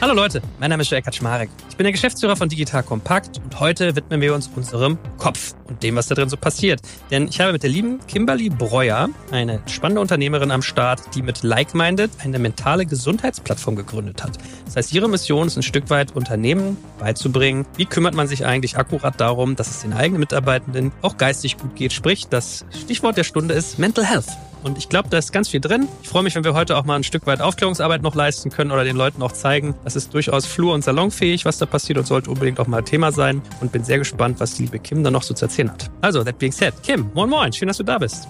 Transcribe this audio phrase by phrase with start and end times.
[0.00, 1.50] Hallo Leute, mein Name ist Joel Kaczmarek.
[1.70, 5.82] Ich bin der Geschäftsführer von Digital Kompakt und heute widmen wir uns unserem Kopf und
[5.82, 6.80] dem, was da drin so passiert.
[7.10, 11.42] Denn ich habe mit der lieben Kimberly Breuer eine spannende Unternehmerin am Start, die mit
[11.42, 14.38] Like-Minded eine mentale Gesundheitsplattform gegründet hat.
[14.66, 18.76] Das heißt, ihre Mission ist ein Stück weit Unternehmen beizubringen, wie kümmert man sich eigentlich
[18.76, 21.92] akkurat darum, dass es den eigenen Mitarbeitenden auch geistig gut geht.
[21.92, 24.28] Sprich, das Stichwort der Stunde ist Mental Health.
[24.62, 25.88] Und ich glaube, da ist ganz viel drin.
[26.02, 28.70] Ich freue mich, wenn wir heute auch mal ein Stück weit Aufklärungsarbeit noch leisten können
[28.70, 32.06] oder den Leuten auch zeigen, das ist durchaus flur- und salonfähig, was da passiert und
[32.06, 33.42] sollte unbedingt auch mal Thema sein.
[33.60, 35.90] Und bin sehr gespannt, was die liebe Kim da noch so zu erzählen hat.
[36.00, 38.28] Also, that being said, Kim, moin moin, schön, dass du da bist.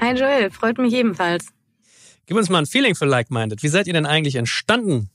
[0.00, 1.46] Hi Joel, freut mich ebenfalls.
[2.26, 3.62] Gib uns mal ein Feeling für Like-Minded.
[3.62, 5.10] Wie seid ihr denn eigentlich entstanden?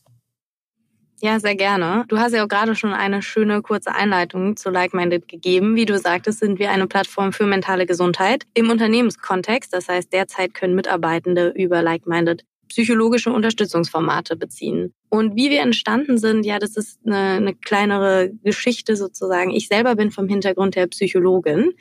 [1.22, 2.03] Ja, sehr gerne.
[2.09, 5.75] Du hast ja auch gerade schon eine schöne kurze Einleitung zu Like-Minded gegeben.
[5.75, 9.72] Wie du sagtest, sind wir eine Plattform für mentale Gesundheit im Unternehmenskontext.
[9.73, 14.95] Das heißt, derzeit können Mitarbeitende über Like-Minded psychologische Unterstützungsformate beziehen.
[15.09, 19.52] Und wie wir entstanden sind, ja, das ist eine, eine kleinere Geschichte sozusagen.
[19.52, 21.73] Ich selber bin vom Hintergrund her Psychologin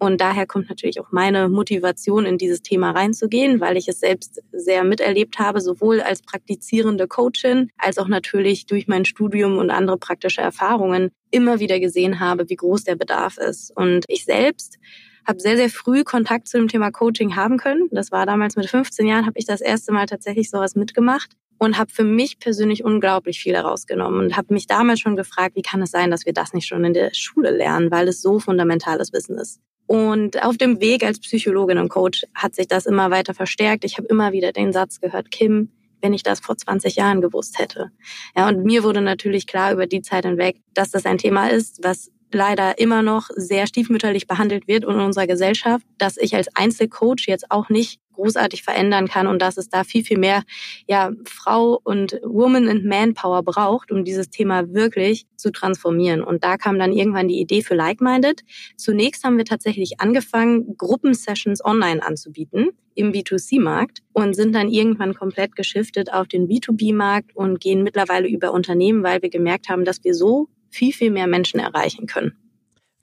[0.00, 4.42] und daher kommt natürlich auch meine Motivation, in dieses Thema reinzugehen, weil ich es selbst
[4.50, 9.98] sehr miterlebt habe, sowohl als praktizierende Coachin als auch natürlich durch mein Studium und andere
[9.98, 13.70] praktische Erfahrungen immer wieder gesehen habe, wie groß der Bedarf ist.
[13.76, 14.78] Und ich selbst
[15.26, 17.88] habe sehr, sehr früh Kontakt zu dem Thema Coaching haben können.
[17.90, 21.76] Das war damals mit 15 Jahren, habe ich das erste Mal tatsächlich sowas mitgemacht und
[21.76, 25.82] habe für mich persönlich unglaublich viel herausgenommen und habe mich damals schon gefragt, wie kann
[25.82, 29.12] es sein, dass wir das nicht schon in der Schule lernen, weil es so fundamentales
[29.12, 29.60] Wissen ist.
[29.86, 33.84] Und auf dem Weg als Psychologin und Coach hat sich das immer weiter verstärkt.
[33.84, 37.58] Ich habe immer wieder den Satz gehört, Kim, wenn ich das vor 20 Jahren gewusst
[37.58, 37.90] hätte.
[38.36, 41.80] Ja, und mir wurde natürlich klar über die Zeit hinweg, dass das ein Thema ist,
[41.82, 47.26] was leider immer noch sehr stiefmütterlich behandelt wird in unserer Gesellschaft, dass ich als Einzelcoach
[47.26, 50.42] jetzt auch nicht großartig verändern kann und dass es da viel, viel mehr
[50.86, 56.22] ja, Frau und Woman and Manpower braucht, um dieses Thema wirklich zu transformieren.
[56.22, 58.42] Und da kam dann irgendwann die Idee für Like-Minded.
[58.76, 65.56] Zunächst haben wir tatsächlich angefangen, Gruppensessions online anzubieten im B2C-Markt und sind dann irgendwann komplett
[65.56, 70.14] geschiftet auf den B2B-Markt und gehen mittlerweile über Unternehmen, weil wir gemerkt haben, dass wir
[70.14, 72.32] so viel, viel mehr Menschen erreichen können.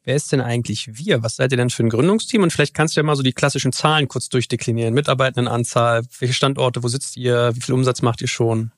[0.04, 1.22] Wer ist denn eigentlich wir?
[1.22, 2.42] Was seid ihr denn für ein Gründungsteam?
[2.42, 4.94] Und vielleicht kannst du ja mal so die klassischen Zahlen kurz durchdeklinieren.
[4.94, 8.72] Mitarbeitendenanzahl, welche Standorte, wo sitzt ihr, wie viel Umsatz macht ihr schon?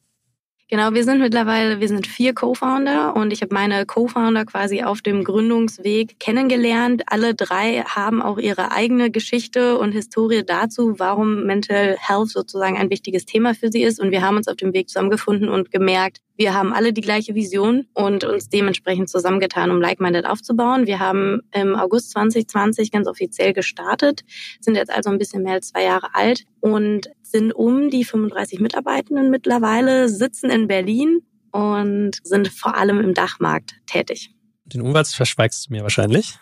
[0.71, 5.01] Genau, wir sind mittlerweile, wir sind vier Co-Founder und ich habe meine Co-Founder quasi auf
[5.01, 7.01] dem Gründungsweg kennengelernt.
[7.07, 12.91] Alle drei haben auch ihre eigene Geschichte und Historie dazu, warum Mental Health sozusagen ein
[12.91, 13.99] wichtiges Thema für sie ist.
[13.99, 17.33] Und wir haben uns auf dem Weg zusammengefunden und gemerkt, wir haben alle die gleiche
[17.33, 20.85] Vision und uns dementsprechend zusammengetan, um Like-Minded aufzubauen.
[20.85, 24.21] Wir haben im August 2020 ganz offiziell gestartet,
[24.61, 28.59] sind jetzt also ein bisschen mehr als zwei Jahre alt und sind um die 35
[28.59, 34.35] Mitarbeitenden mittlerweile, sitzen in Berlin und sind vor allem im Dachmarkt tätig.
[34.65, 36.37] Den Umsatz verschweigst du mir wahrscheinlich.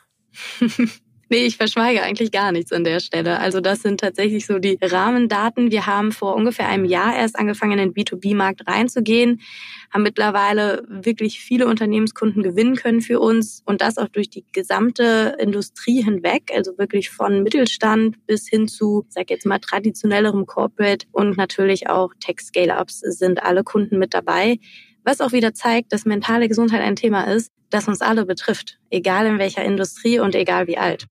[1.29, 3.39] Nee, ich verschweige eigentlich gar nichts an der Stelle.
[3.39, 5.71] Also das sind tatsächlich so die Rahmendaten.
[5.71, 9.41] Wir haben vor ungefähr einem Jahr erst angefangen, in den B2B-Markt reinzugehen,
[9.91, 15.35] haben mittlerweile wirklich viele Unternehmenskunden gewinnen können für uns und das auch durch die gesamte
[15.37, 21.07] Industrie hinweg, also wirklich von Mittelstand bis hin zu, ich sag jetzt mal, traditionellerem Corporate
[21.11, 24.59] und natürlich auch Tech-Scale-Ups sind alle Kunden mit dabei.
[25.03, 29.25] Was auch wieder zeigt, dass mentale Gesundheit ein Thema ist, das uns alle betrifft, egal
[29.25, 31.07] in welcher Industrie und egal wie alt.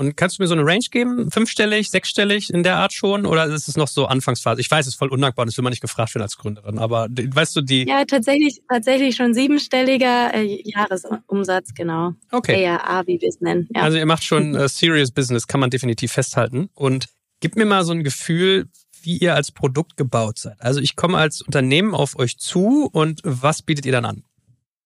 [0.00, 1.30] Und kannst du mir so eine Range geben?
[1.30, 3.26] Fünfstellig, sechsstellig in der Art schon?
[3.26, 4.58] Oder ist es noch so Anfangsphase?
[4.58, 7.08] Ich weiß, es ist voll undankbar, das will man nicht gefragt werden als Gründerin, aber
[7.10, 7.86] weißt du die?
[7.86, 12.14] Ja, tatsächlich, tatsächlich schon siebenstelliger äh, Jahresumsatz, genau.
[12.32, 12.66] Okay.
[12.66, 13.68] ARA, wie wir es nennen.
[13.74, 13.82] Ja.
[13.82, 16.70] Also ihr macht schon äh, Serious Business, kann man definitiv festhalten.
[16.72, 17.08] Und
[17.40, 18.70] gib mir mal so ein Gefühl,
[19.02, 20.56] wie ihr als Produkt gebaut seid.
[20.60, 24.24] Also ich komme als Unternehmen auf euch zu und was bietet ihr dann an?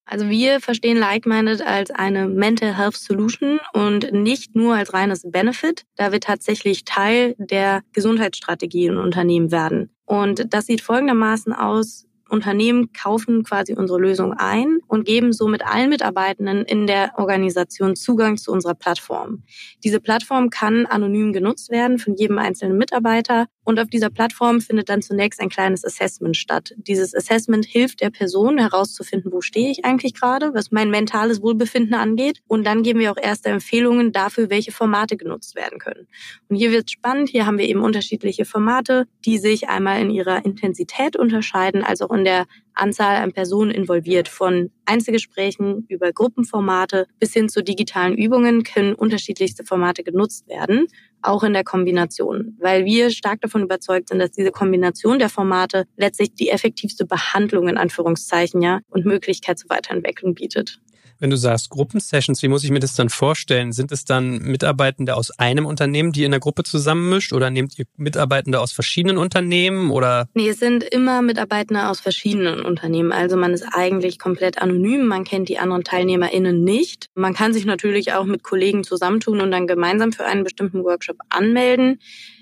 [0.07, 5.85] Also wir verstehen Like-Minded als eine Mental Health Solution und nicht nur als reines Benefit,
[5.97, 9.91] da wir tatsächlich Teil der Gesundheitsstrategie in Unternehmen werden.
[10.05, 12.07] Und das sieht folgendermaßen aus.
[12.29, 18.37] Unternehmen kaufen quasi unsere Lösung ein und geben somit allen Mitarbeitenden in der Organisation Zugang
[18.37, 19.45] zu unserer Plattform.
[19.85, 24.89] Diese Plattform kann anonym genutzt werden von jedem einzelnen Mitarbeiter und auf dieser Plattform findet
[24.89, 26.75] dann zunächst ein kleines Assessment statt.
[26.77, 31.95] Dieses Assessment hilft der Person herauszufinden, wo stehe ich eigentlich gerade, was mein mentales Wohlbefinden
[31.95, 32.41] angeht.
[32.47, 36.07] Und dann geben wir auch erste Empfehlungen dafür, welche Formate genutzt werden können.
[36.49, 37.31] Und hier wird spannend.
[37.31, 42.13] Hier haben wir eben unterschiedliche Formate, die sich einmal in ihrer Intensität unterscheiden, als auch
[42.13, 44.29] in der Anzahl an Personen involviert.
[44.29, 50.87] Von Einzelgesprächen über Gruppenformate bis hin zu digitalen Übungen können unterschiedlichste Formate genutzt werden,
[51.23, 55.87] auch in der Kombination, weil wir stark davon überzeugt sind, dass diese Kombination der Formate
[55.97, 60.81] letztlich die effektivste Behandlung in Anführungszeichen ja und Möglichkeit zur Weiterentwicklung bietet.
[61.19, 63.73] Wenn du sagst Gruppensessions, wie muss ich mir das dann vorstellen?
[63.73, 67.87] Sind es dann Mitarbeitende aus einem Unternehmen, die in der Gruppe zusammenmischt oder nehmt ihr
[67.97, 70.29] Mitarbeitende aus verschiedenen Unternehmen oder?
[70.35, 73.13] Nee, es sind immer Mitarbeitende aus verschiedenen Unternehmen.
[73.13, 77.09] Also man ist eigentlich komplett anonym, man kennt die anderen TeilnehmerInnen nicht.
[77.15, 81.19] Man kann sich natürlich auch mit Kollegen zusammentun und dann gemeinsam für einen bestimmten Workshop
[81.29, 82.01] anmelden.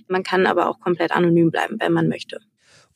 [0.08, 2.40] Man kann aber auch komplett anonym bleiben, wenn man möchte.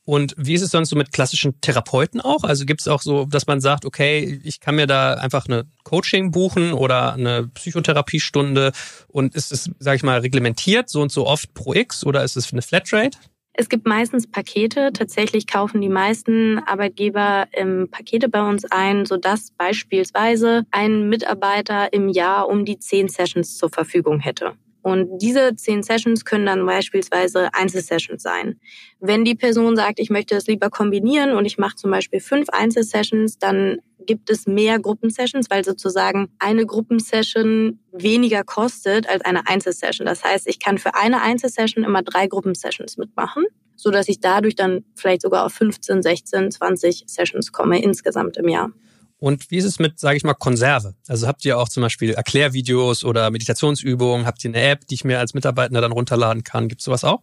[0.07, 2.45] Und wie ist es sonst so mit klassischen Therapeuten auch?
[2.45, 5.65] Also gibt es auch so, dass man sagt, okay, ich kann mir da einfach eine
[5.83, 8.71] Coaching buchen oder eine Psychotherapiestunde
[9.09, 12.37] und ist es, sage ich mal, reglementiert so und so oft pro X oder ist
[12.37, 13.17] es eine Flatrate?
[13.51, 14.93] Es gibt meistens Pakete.
[14.93, 22.07] Tatsächlich kaufen die meisten Arbeitgeber ähm, Pakete bei uns ein, sodass beispielsweise ein Mitarbeiter im
[22.07, 24.53] Jahr um die zehn Sessions zur Verfügung hätte.
[24.87, 28.57] Und diese zehn Sessions können dann beispielsweise Einzelsessions sein.
[29.01, 32.47] Wenn die Person sagt, ich möchte es lieber kombinieren und ich mache zum Beispiel fünf
[32.47, 40.05] Einzelsessions, dann gibt es mehr Gruppensessions, weil sozusagen eine Gruppensession weniger kostet als eine Einzelsession.
[40.05, 43.43] Das heißt, ich kann für eine Einzelsession immer drei Gruppensessions mitmachen,
[43.75, 48.47] so dass ich dadurch dann vielleicht sogar auf 15, 16, 20 Sessions komme insgesamt im
[48.47, 48.71] Jahr.
[49.19, 50.93] Und wie ist es mit, sage ich mal, Konserve?
[51.07, 54.27] Also habt ihr auch zum Beispiel Erklärvideos oder Meditationsübungen?
[54.27, 56.67] Habt ihr eine App, die ich mir als Mitarbeitender dann runterladen kann?
[56.67, 57.21] Gibt es sowas auch?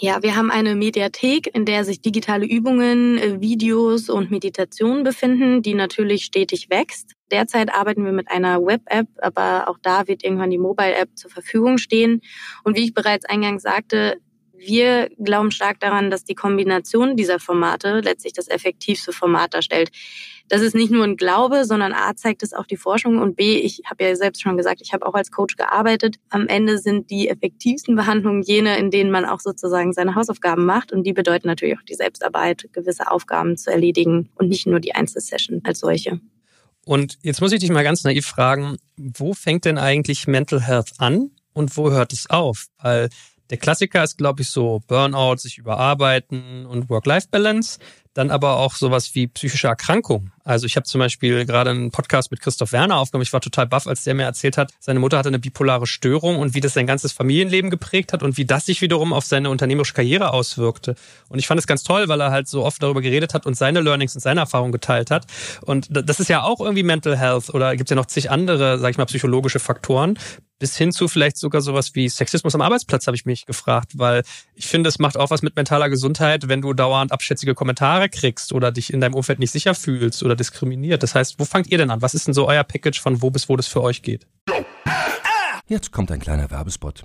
[0.00, 5.62] Ja, wir haben eine Mediathek, in der sich digitale Übungen, äh, Videos und Meditationen befinden,
[5.62, 7.14] die natürlich stetig wächst.
[7.30, 11.78] Derzeit arbeiten wir mit einer Web-App, aber auch da wird irgendwann die Mobile-App zur Verfügung
[11.78, 12.20] stehen.
[12.64, 14.18] Und wie ich bereits eingangs sagte,
[14.58, 19.90] wir glauben stark daran, dass die Kombination dieser Formate letztlich das effektivste Format darstellt.
[20.48, 23.58] Das ist nicht nur ein Glaube, sondern A zeigt es auch die Forschung und B,
[23.58, 26.16] ich habe ja selbst schon gesagt, ich habe auch als Coach gearbeitet.
[26.30, 30.90] Am Ende sind die effektivsten Behandlungen jene, in denen man auch sozusagen seine Hausaufgaben macht
[30.90, 34.94] und die bedeuten natürlich auch die Selbstarbeit, gewisse Aufgaben zu erledigen und nicht nur die
[34.94, 36.20] Einzelsession als solche.
[36.86, 40.92] Und jetzt muss ich dich mal ganz naiv fragen, wo fängt denn eigentlich Mental Health
[40.96, 42.68] an und wo hört es auf?
[42.80, 43.10] Weil
[43.50, 47.78] der Klassiker ist, glaube ich, so Burnout, sich überarbeiten und Work-Life-Balance.
[48.14, 50.32] Dann aber auch sowas wie psychische Erkrankungen.
[50.48, 53.22] Also ich habe zum Beispiel gerade einen Podcast mit Christoph Werner aufgenommen.
[53.22, 56.38] Ich war total baff, als der mir erzählt hat, seine Mutter hatte eine bipolare Störung
[56.38, 59.50] und wie das sein ganzes Familienleben geprägt hat und wie das sich wiederum auf seine
[59.50, 60.94] unternehmerische Karriere auswirkte.
[61.28, 63.58] Und ich fand es ganz toll, weil er halt so oft darüber geredet hat und
[63.58, 65.26] seine Learnings und seine Erfahrungen geteilt hat.
[65.60, 68.90] Und das ist ja auch irgendwie Mental Health oder gibt ja noch zig andere, sag
[68.90, 70.18] ich mal, psychologische Faktoren,
[70.58, 74.22] bis hin zu vielleicht sogar sowas wie Sexismus am Arbeitsplatz, habe ich mich gefragt, weil
[74.54, 78.52] ich finde, es macht auch was mit mentaler Gesundheit, wenn du dauernd abschätzige Kommentare kriegst
[78.52, 81.02] oder dich in deinem Umfeld nicht sicher fühlst oder diskriminiert.
[81.02, 82.02] Das heißt, wo fangt ihr denn an?
[82.02, 84.26] Was ist denn so euer Package von wo bis wo das für euch geht?
[85.66, 87.04] Jetzt kommt ein kleiner Werbespot.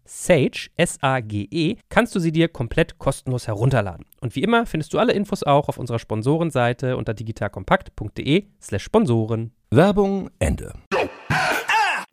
[0.13, 4.05] Sage, S-A-G-E, kannst du sie dir komplett kostenlos herunterladen.
[4.19, 9.53] Und wie immer findest du alle Infos auch auf unserer Sponsorenseite unter digitalkompakt.de slash Sponsoren.
[9.71, 10.73] Werbung Ende.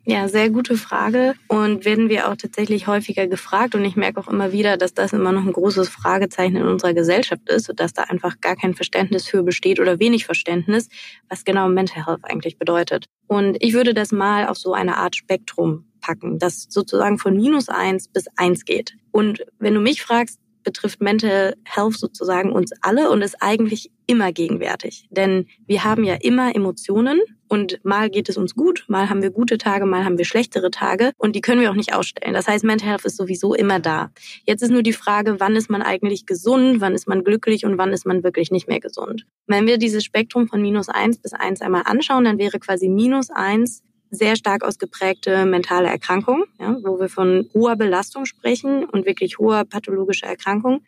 [0.05, 4.29] Ja, sehr gute Frage und werden wir auch tatsächlich häufiger gefragt und ich merke auch
[4.29, 7.93] immer wieder, dass das immer noch ein großes Fragezeichen in unserer Gesellschaft ist und dass
[7.93, 10.87] da einfach gar kein Verständnis für besteht oder wenig Verständnis,
[11.27, 13.05] was genau Mental Health eigentlich bedeutet.
[13.27, 17.69] Und ich würde das mal auf so eine Art Spektrum packen, das sozusagen von minus
[17.69, 18.95] eins bis eins geht.
[19.11, 24.31] Und wenn du mich fragst, betrifft Mental Health sozusagen uns alle und ist eigentlich immer
[24.31, 25.07] gegenwärtig.
[25.11, 29.31] Denn wir haben ja immer Emotionen Und mal geht es uns gut, mal haben wir
[29.31, 32.35] gute Tage, mal haben wir schlechtere Tage und die können wir auch nicht ausstellen.
[32.35, 34.11] Das heißt, Mental Health ist sowieso immer da.
[34.45, 37.79] Jetzt ist nur die Frage, wann ist man eigentlich gesund, wann ist man glücklich und
[37.79, 39.25] wann ist man wirklich nicht mehr gesund.
[39.47, 43.31] Wenn wir dieses Spektrum von minus eins bis eins einmal anschauen, dann wäre quasi minus
[43.31, 49.37] eins sehr stark ausgeprägte mentale Erkrankung, ja, wo wir von hoher Belastung sprechen und wirklich
[49.37, 50.81] hoher pathologischer Erkrankung.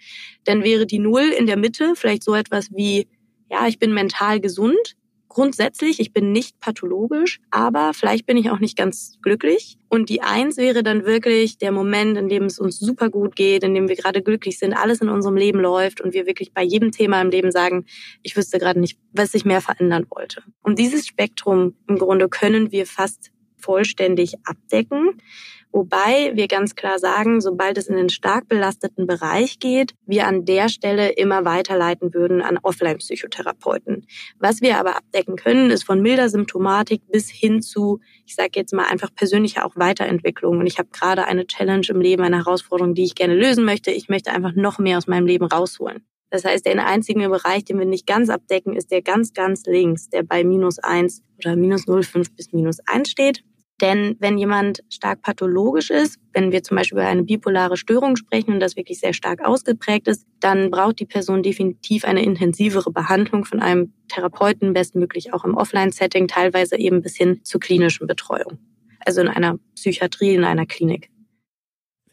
[0.43, 3.07] Dann wäre die Null in der Mitte vielleicht so etwas wie,
[3.49, 4.95] ja, ich bin mental gesund,
[5.33, 9.77] grundsätzlich, ich bin nicht pathologisch, aber vielleicht bin ich auch nicht ganz glücklich.
[9.87, 13.63] Und die Eins wäre dann wirklich der Moment, in dem es uns super gut geht,
[13.63, 16.63] in dem wir gerade glücklich sind, alles in unserem Leben läuft und wir wirklich bei
[16.63, 17.85] jedem Thema im Leben sagen,
[18.23, 20.43] ich wüsste gerade nicht, was ich mehr verändern wollte.
[20.63, 25.21] Und dieses Spektrum im Grunde können wir fast vollständig abdecken.
[25.71, 30.43] Wobei wir ganz klar sagen, sobald es in den stark belasteten Bereich geht, wir an
[30.43, 34.05] der Stelle immer weiterleiten würden an Offline-Psychotherapeuten.
[34.39, 38.73] Was wir aber abdecken können, ist von milder Symptomatik bis hin zu, ich sage jetzt
[38.73, 40.59] mal einfach persönlicher auch Weiterentwicklung.
[40.59, 43.91] Und ich habe gerade eine Challenge im Leben, eine Herausforderung, die ich gerne lösen möchte.
[43.91, 46.05] Ich möchte einfach noch mehr aus meinem Leben rausholen.
[46.31, 50.09] Das heißt, der einzige Bereich, den wir nicht ganz abdecken, ist der ganz, ganz links,
[50.09, 53.43] der bei minus eins oder minus 0,5 bis minus eins steht.
[53.81, 58.53] Denn wenn jemand stark pathologisch ist, wenn wir zum Beispiel über eine bipolare Störung sprechen
[58.53, 63.43] und das wirklich sehr stark ausgeprägt ist, dann braucht die Person definitiv eine intensivere Behandlung
[63.43, 68.59] von einem Therapeuten, bestmöglich auch im Offline-Setting, teilweise eben bis hin zur klinischen Betreuung.
[68.99, 71.09] Also in einer Psychiatrie, in einer Klinik.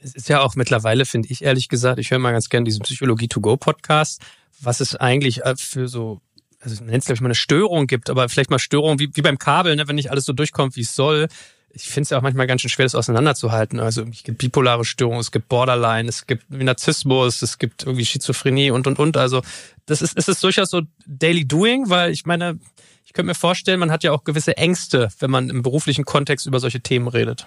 [0.00, 2.82] Es ist ja auch mittlerweile, finde ich ehrlich gesagt, ich höre mal ganz gerne diesen
[2.82, 4.22] Psychologie-to-go-Podcast,
[4.60, 6.20] was es eigentlich äh, für so
[6.60, 9.22] also nennt es glaube ich mal eine Störung gibt, aber vielleicht mal Störung wie, wie
[9.22, 11.28] beim Kabel, ne, wenn nicht alles so durchkommt, wie es soll
[11.70, 13.80] ich finde es ja auch manchmal ganz schön schwer, das auseinanderzuhalten.
[13.80, 18.70] Also es gibt bipolare Störungen, es gibt Borderline, es gibt Narzissmus, es gibt irgendwie Schizophrenie
[18.70, 19.16] und und und.
[19.16, 19.42] Also
[19.86, 22.58] das ist, ist es durchaus so Daily Doing, weil ich meine,
[23.04, 26.46] ich könnte mir vorstellen, man hat ja auch gewisse Ängste, wenn man im beruflichen Kontext
[26.46, 27.46] über solche Themen redet.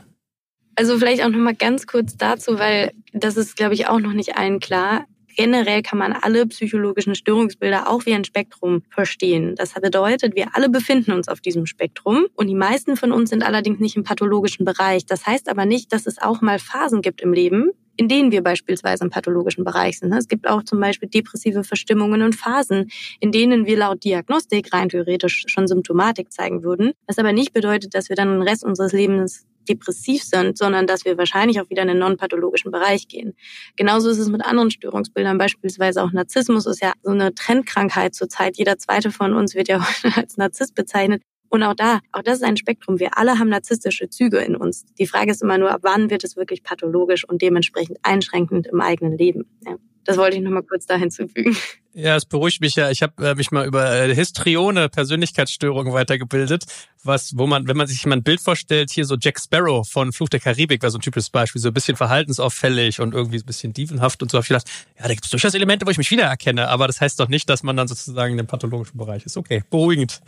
[0.75, 4.37] Also vielleicht auch nochmal ganz kurz dazu, weil das ist, glaube ich, auch noch nicht
[4.37, 9.55] allen klar generell kann man alle psychologischen Störungsbilder auch wie ein Spektrum verstehen.
[9.55, 13.43] Das bedeutet, wir alle befinden uns auf diesem Spektrum und die meisten von uns sind
[13.43, 15.05] allerdings nicht im pathologischen Bereich.
[15.05, 18.41] Das heißt aber nicht, dass es auch mal Phasen gibt im Leben, in denen wir
[18.41, 20.13] beispielsweise im pathologischen Bereich sind.
[20.13, 24.89] Es gibt auch zum Beispiel depressive Verstimmungen und Phasen, in denen wir laut Diagnostik rein
[24.89, 26.93] theoretisch schon Symptomatik zeigen würden.
[27.07, 31.05] Was aber nicht bedeutet, dass wir dann den Rest unseres Lebens depressiv sind, sondern dass
[31.05, 33.33] wir wahrscheinlich auch wieder in den non-pathologischen Bereich gehen.
[33.75, 38.57] Genauso ist es mit anderen Störungsbildern, beispielsweise auch Narzissmus ist ja so eine Trendkrankheit zurzeit.
[38.57, 41.21] Jeder zweite von uns wird ja heute als Narzisst bezeichnet.
[41.49, 42.99] Und auch da, auch das ist ein Spektrum.
[42.99, 44.85] Wir alle haben narzisstische Züge in uns.
[44.97, 48.79] Die Frage ist immer nur, ab wann wird es wirklich pathologisch und dementsprechend einschränkend im
[48.79, 49.45] eigenen Leben.
[49.65, 49.75] Ja.
[50.05, 51.55] Das wollte ich nochmal kurz da hinzufügen.
[51.93, 52.89] Ja, es beruhigt mich ja.
[52.89, 56.63] Ich habe äh, mich mal über äh, Histrione, Persönlichkeitsstörungen weitergebildet,
[57.03, 60.13] was, wo man, wenn man sich mal ein Bild vorstellt, hier so Jack Sparrow von
[60.13, 63.45] Fluch der Karibik war so ein typisches Beispiel, so ein bisschen verhaltensauffällig und irgendwie ein
[63.45, 64.37] bisschen dievenhaft und so.
[64.37, 67.01] Hab ich gedacht, ja, da gibt es durchaus Elemente, wo ich mich wiedererkenne, aber das
[67.01, 69.35] heißt doch nicht, dass man dann sozusagen in dem pathologischen Bereich ist.
[69.35, 70.21] Okay, beruhigend.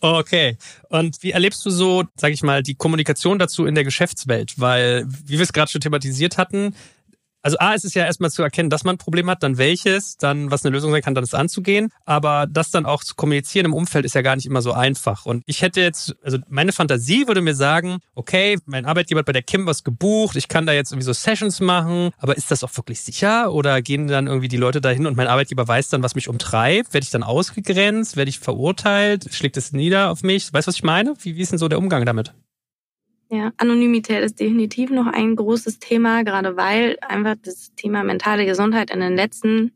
[0.00, 0.58] Okay.
[0.88, 4.54] Und wie erlebst du so, sag ich mal, die Kommunikation dazu in der Geschäftswelt?
[4.56, 6.74] Weil, wie wir es gerade schon thematisiert hatten,
[7.44, 10.16] also A, ist es ja erstmal zu erkennen, dass man ein Problem hat, dann welches,
[10.16, 11.90] dann was eine Lösung sein kann, dann es anzugehen.
[12.06, 15.26] Aber das dann auch zu kommunizieren im Umfeld ist ja gar nicht immer so einfach.
[15.26, 19.32] Und ich hätte jetzt, also meine Fantasie würde mir sagen, okay, mein Arbeitgeber hat bei
[19.32, 22.64] der Kim was gebucht, ich kann da jetzt irgendwie so Sessions machen, aber ist das
[22.64, 23.52] auch wirklich sicher?
[23.52, 26.94] Oder gehen dann irgendwie die Leute dahin und mein Arbeitgeber weiß dann, was mich umtreibt?
[26.94, 28.16] Werde ich dann ausgegrenzt?
[28.16, 29.28] Werde ich verurteilt?
[29.32, 30.50] Schlägt es nieder auf mich?
[30.50, 31.14] Weißt du, was ich meine?
[31.20, 32.32] Wie, wie ist denn so der Umgang damit?
[33.30, 38.90] Ja, Anonymität ist definitiv noch ein großes Thema, gerade weil einfach das Thema mentale Gesundheit
[38.90, 39.72] in den letzten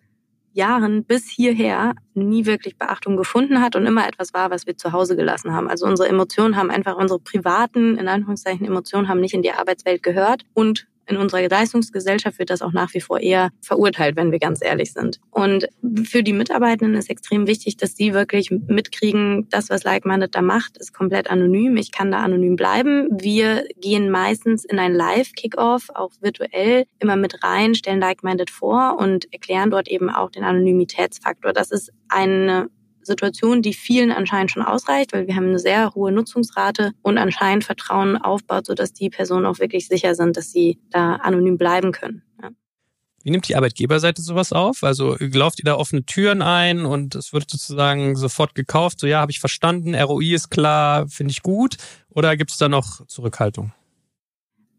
[0.52, 4.93] Jahren bis hierher nie wirklich Beachtung gefunden hat und immer etwas war, was wir zu
[4.93, 5.69] Hause gelassen haben.
[5.69, 10.02] Also unsere Emotionen haben einfach, unsere privaten, in Anführungszeichen, Emotionen haben nicht in die Arbeitswelt
[10.02, 14.38] gehört und in unserer Leistungsgesellschaft wird das auch nach wie vor eher verurteilt, wenn wir
[14.38, 15.19] ganz ehrlich sind.
[15.31, 15.69] Und
[16.05, 20.77] für die Mitarbeitenden ist extrem wichtig, dass sie wirklich mitkriegen, das, was Like-Minded da macht,
[20.77, 21.77] ist komplett anonym.
[21.77, 23.09] Ich kann da anonym bleiben.
[23.11, 29.33] Wir gehen meistens in ein Live-Kickoff, auch virtuell, immer mit rein, stellen Like-Minded vor und
[29.33, 31.53] erklären dort eben auch den Anonymitätsfaktor.
[31.53, 32.69] Das ist eine
[33.09, 37.65] Situation, die vielen anscheinend schon ausreicht, weil wir haben eine sehr hohe Nutzungsrate und anscheinend
[37.65, 42.23] Vertrauen aufbaut, sodass die Personen auch wirklich sicher sind, dass sie da anonym bleiben können.
[42.41, 42.50] Ja.
[43.25, 44.85] Wie nimmt die Arbeitgeberseite sowas auf?
[44.85, 49.00] Also lauft ihr da offene Türen ein und es wird sozusagen sofort gekauft?
[49.00, 51.77] So ja, habe ich verstanden, ROI ist klar, finde ich gut.
[52.11, 53.73] Oder gibt es da noch Zurückhaltung?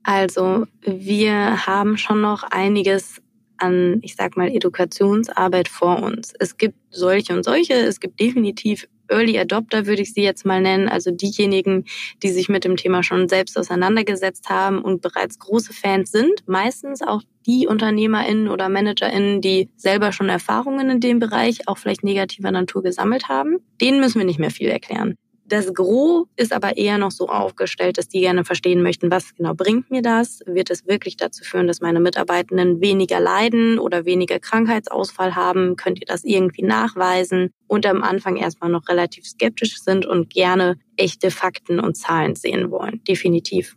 [0.04, 3.22] Also wir haben schon noch einiges
[3.62, 6.34] an, ich sag mal, Edukationsarbeit vor uns.
[6.40, 7.74] Es gibt solche und solche.
[7.74, 11.86] Es gibt definitiv Early Adopter würde ich sie jetzt mal nennen, also diejenigen,
[12.22, 16.48] die sich mit dem Thema schon selbst auseinandergesetzt haben und bereits große Fans sind.
[16.48, 22.04] Meistens auch die UnternehmerInnen oder ManagerInnen, die selber schon Erfahrungen in dem Bereich, auch vielleicht
[22.04, 23.58] negativer Natur gesammelt haben.
[23.82, 25.16] Denen müssen wir nicht mehr viel erklären.
[25.50, 29.56] Das Gros ist aber eher noch so aufgestellt, dass die gerne verstehen möchten, was genau
[29.56, 30.42] bringt mir das?
[30.46, 35.76] Wird es wirklich dazu führen, dass meine Mitarbeitenden weniger leiden oder weniger Krankheitsausfall haben?
[35.76, 37.50] Könnt ihr das irgendwie nachweisen?
[37.66, 42.70] Und am Anfang erstmal noch relativ skeptisch sind und gerne echte Fakten und Zahlen sehen
[42.70, 43.02] wollen.
[43.08, 43.76] Definitiv.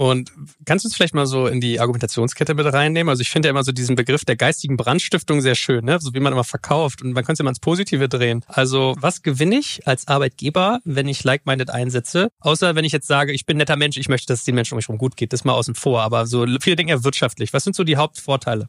[0.00, 0.32] Und
[0.64, 3.10] kannst du es vielleicht mal so in die Argumentationskette mit reinnehmen?
[3.10, 5.98] Also ich finde ja immer so diesen Begriff der geistigen Brandstiftung sehr schön, ne?
[6.00, 8.44] so wie man immer verkauft und man könnte es immer ins Positive drehen.
[8.46, 12.28] Also was gewinne ich als Arbeitgeber, wenn ich Like-Minded einsetze?
[12.38, 14.74] Außer wenn ich jetzt sage, ich bin netter Mensch, ich möchte, dass es den Menschen
[14.74, 15.32] um mich herum gut geht.
[15.32, 16.02] Das mal außen vor.
[16.02, 17.52] Aber so viele Dinge ja wirtschaftlich.
[17.52, 18.68] Was sind so die Hauptvorteile?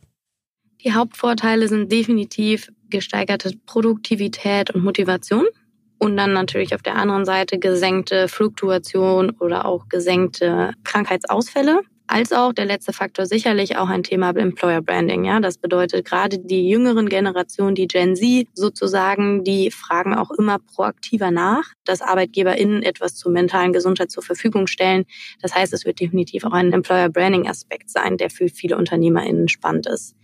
[0.84, 5.46] Die Hauptvorteile sind definitiv gesteigerte Produktivität und Motivation.
[6.00, 11.82] Und dann natürlich auf der anderen Seite gesenkte Fluktuation oder auch gesenkte Krankheitsausfälle.
[12.12, 15.26] Als auch der letzte Faktor sicherlich auch ein Thema Employer Branding.
[15.26, 20.58] Ja, das bedeutet gerade die jüngeren Generationen, die Gen Z sozusagen, die fragen auch immer
[20.58, 25.04] proaktiver nach, dass ArbeitgeberInnen etwas zur mentalen Gesundheit zur Verfügung stellen.
[25.44, 29.48] Das heißt, es wird definitiv auch ein Employer Branding Aspekt sein, der für viele UnternehmerInnen
[29.48, 30.16] spannend ist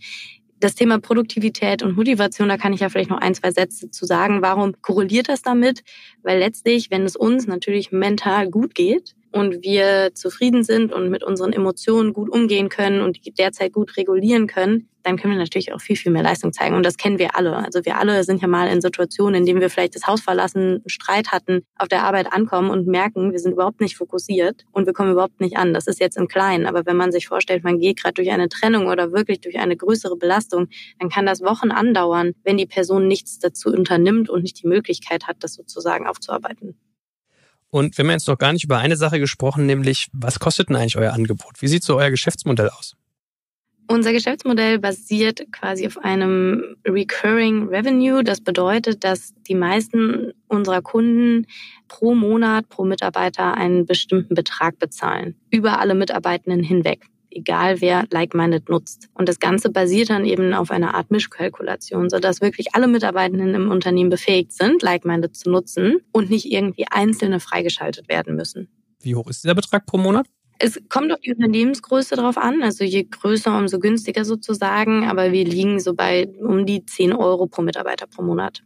[0.60, 4.06] das Thema Produktivität und Motivation, da kann ich ja vielleicht noch ein, zwei Sätze zu
[4.06, 4.42] sagen.
[4.42, 5.82] Warum korreliert das damit?
[6.22, 11.22] Weil letztlich, wenn es uns natürlich mental gut geht, und wir zufrieden sind und mit
[11.22, 15.72] unseren Emotionen gut umgehen können und die derzeit gut regulieren können, dann können wir natürlich
[15.72, 16.74] auch viel, viel mehr Leistung zeigen.
[16.74, 17.56] Und das kennen wir alle.
[17.56, 20.82] Also wir alle sind ja mal in Situationen, in denen wir vielleicht das Haus verlassen,
[20.86, 24.92] Streit hatten, auf der Arbeit ankommen und merken, wir sind überhaupt nicht fokussiert und wir
[24.92, 25.72] kommen überhaupt nicht an.
[25.72, 26.66] Das ist jetzt im Kleinen.
[26.66, 29.76] Aber wenn man sich vorstellt, man geht gerade durch eine Trennung oder wirklich durch eine
[29.76, 34.60] größere Belastung, dann kann das Wochen andauern, wenn die Person nichts dazu unternimmt und nicht
[34.62, 36.76] die Möglichkeit hat, das sozusagen aufzuarbeiten.
[37.70, 40.76] Und wir haben jetzt noch gar nicht über eine Sache gesprochen, nämlich was kostet denn
[40.76, 41.60] eigentlich euer Angebot?
[41.60, 42.96] Wie sieht so euer Geschäftsmodell aus?
[43.88, 48.24] Unser Geschäftsmodell basiert quasi auf einem Recurring Revenue.
[48.24, 51.46] Das bedeutet, dass die meisten unserer Kunden
[51.86, 55.36] pro Monat, pro Mitarbeiter einen bestimmten Betrag bezahlen.
[55.50, 59.08] Über alle Mitarbeitenden hinweg egal wer Like-Minded nutzt.
[59.14, 63.70] Und das Ganze basiert dann eben auf einer Art Mischkalkulation, sodass wirklich alle Mitarbeitenden im
[63.70, 68.68] Unternehmen befähigt sind, Like-Minded zu nutzen und nicht irgendwie einzelne freigeschaltet werden müssen.
[69.00, 70.26] Wie hoch ist dieser Betrag pro Monat?
[70.58, 72.62] Es kommt auf die Unternehmensgröße drauf an.
[72.62, 75.04] Also je größer, umso günstiger sozusagen.
[75.04, 78.62] Aber wir liegen so bei um die 10 Euro pro Mitarbeiter pro Monat.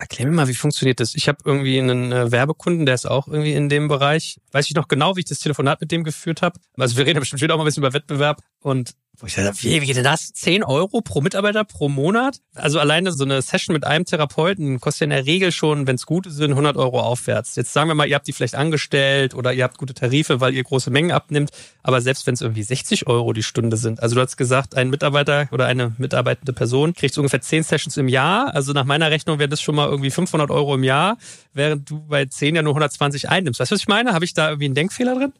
[0.00, 1.14] Erklär mir mal, wie funktioniert das?
[1.14, 4.40] Ich habe irgendwie einen äh, Werbekunden, der ist auch irgendwie in dem Bereich.
[4.50, 6.58] Weiß ich noch genau, wie ich das Telefonat mit dem geführt habe.
[6.78, 8.40] Also wir reden bestimmt auch mal ein bisschen über Wettbewerb.
[8.60, 10.32] Und wo ich dachte, wie, wie geht denn das?
[10.32, 12.38] 10 Euro pro Mitarbeiter pro Monat?
[12.54, 15.96] Also alleine so eine Session mit einem Therapeuten kostet ja in der Regel schon, wenn
[15.96, 17.56] es gute sind, 100 Euro aufwärts.
[17.56, 20.54] Jetzt sagen wir mal, ihr habt die vielleicht angestellt oder ihr habt gute Tarife, weil
[20.54, 21.50] ihr große Mengen abnimmt.
[21.82, 24.02] Aber selbst wenn es irgendwie 60 Euro die Stunde sind.
[24.02, 27.96] Also du hast gesagt, ein Mitarbeiter oder eine mitarbeitende Person kriegt so ungefähr 10 Sessions
[27.96, 28.54] im Jahr.
[28.54, 31.18] Also nach meiner Rechnung wäre das schon mal irgendwie 500 Euro im Jahr,
[31.52, 33.60] während du bei 10 ja nur 120 einnimmst.
[33.60, 34.14] Weißt du, was ich meine?
[34.14, 35.32] Habe ich da irgendwie einen Denkfehler drin?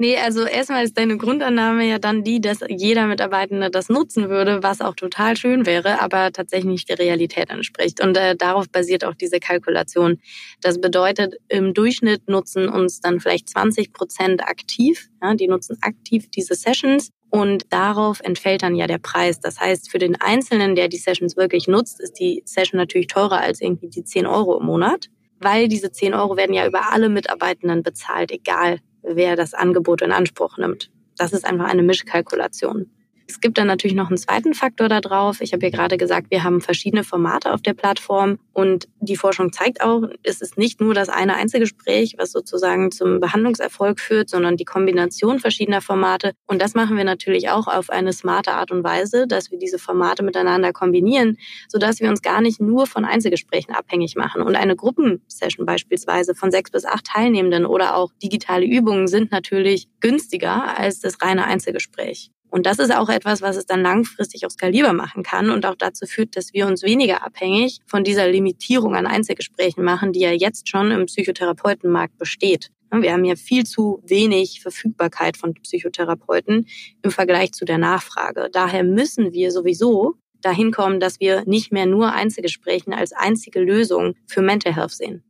[0.00, 4.62] Nee, also erstmal ist deine Grundannahme ja dann die, dass jeder Mitarbeitende das nutzen würde,
[4.62, 8.00] was auch total schön wäre, aber tatsächlich nicht der Realität entspricht.
[8.00, 10.20] Und äh, darauf basiert auch diese Kalkulation.
[10.60, 15.08] Das bedeutet, im Durchschnitt nutzen uns dann vielleicht 20 Prozent aktiv.
[15.20, 17.10] Ja, die nutzen aktiv diese Sessions.
[17.30, 19.40] Und darauf entfällt dann ja der Preis.
[19.40, 23.40] Das heißt, für den Einzelnen, der die Sessions wirklich nutzt, ist die Session natürlich teurer
[23.40, 25.08] als irgendwie die 10 Euro im Monat
[25.40, 30.12] weil diese 10 Euro werden ja über alle Mitarbeitenden bezahlt, egal wer das Angebot in
[30.12, 30.90] Anspruch nimmt.
[31.16, 32.90] Das ist einfach eine Mischkalkulation.
[33.30, 35.42] Es gibt dann natürlich noch einen zweiten Faktor da drauf.
[35.42, 39.52] Ich habe ja gerade gesagt, wir haben verschiedene Formate auf der Plattform und die Forschung
[39.52, 44.56] zeigt auch, es ist nicht nur das eine Einzelgespräch, was sozusagen zum Behandlungserfolg führt, sondern
[44.56, 46.32] die Kombination verschiedener Formate.
[46.46, 49.78] Und das machen wir natürlich auch auf eine smarte Art und Weise, dass wir diese
[49.78, 51.36] Formate miteinander kombinieren,
[51.68, 54.40] sodass wir uns gar nicht nur von Einzelgesprächen abhängig machen.
[54.40, 59.86] Und eine Gruppensession beispielsweise von sechs bis acht Teilnehmenden oder auch digitale Übungen sind natürlich
[60.00, 62.30] günstiger als das reine Einzelgespräch.
[62.50, 65.74] Und das ist auch etwas, was es dann langfristig auch skalierbar machen kann und auch
[65.74, 70.32] dazu führt, dass wir uns weniger abhängig von dieser Limitierung an Einzelgesprächen machen, die ja
[70.32, 72.70] jetzt schon im Psychotherapeutenmarkt besteht.
[72.90, 76.66] Wir haben ja viel zu wenig Verfügbarkeit von Psychotherapeuten
[77.02, 78.48] im Vergleich zu der Nachfrage.
[78.50, 84.14] Daher müssen wir sowieso dahin kommen, dass wir nicht mehr nur Einzelgesprächen als einzige Lösung
[84.26, 85.27] für Mental Health sehen.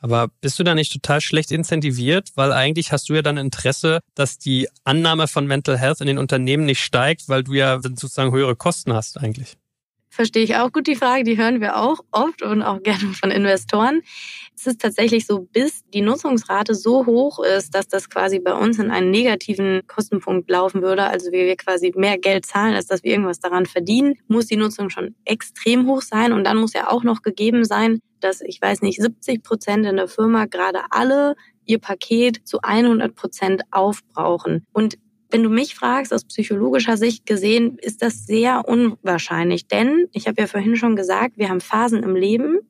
[0.00, 2.30] Aber bist du da nicht total schlecht incentiviert?
[2.34, 6.18] Weil eigentlich hast du ja dann Interesse, dass die Annahme von Mental Health in den
[6.18, 9.56] Unternehmen nicht steigt, weil du ja sozusagen höhere Kosten hast eigentlich.
[10.14, 11.24] Verstehe ich auch gut die Frage.
[11.24, 14.02] Die hören wir auch oft und auch gerne von Investoren.
[14.56, 18.78] Es ist tatsächlich so, bis die Nutzungsrate so hoch ist, dass das quasi bei uns
[18.78, 23.10] in einen negativen Kostenpunkt laufen würde, also wir quasi mehr Geld zahlen, als dass wir
[23.10, 26.32] irgendwas daran verdienen, muss die Nutzung schon extrem hoch sein.
[26.32, 29.96] Und dann muss ja auch noch gegeben sein, dass, ich weiß nicht, 70 Prozent in
[29.96, 31.34] der Firma gerade alle
[31.66, 34.66] ihr Paket zu 100 Prozent aufbrauchen.
[34.72, 34.96] Und
[35.34, 39.66] wenn du mich fragst, aus psychologischer Sicht gesehen, ist das sehr unwahrscheinlich.
[39.66, 42.60] Denn, ich habe ja vorhin schon gesagt, wir haben Phasen im Leben.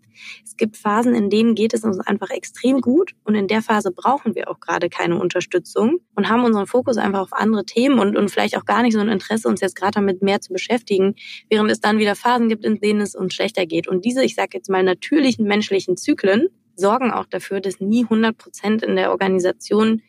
[0.43, 3.91] Es gibt Phasen, in denen geht es uns einfach extrem gut und in der Phase
[3.93, 8.17] brauchen wir auch gerade keine Unterstützung und haben unseren Fokus einfach auf andere Themen und,
[8.17, 11.17] und vielleicht auch gar nicht so ein Interesse, uns jetzt gerade damit mehr zu beschäftigen,
[11.51, 13.89] während es dann wieder Phasen gibt, in denen es uns schlechter geht.
[13.89, 18.39] Und diese, ich sage jetzt mal, natürlichen menschlichen Zyklen sorgen auch dafür, dass nie 100
[18.39, 20.01] Prozent in der Organisation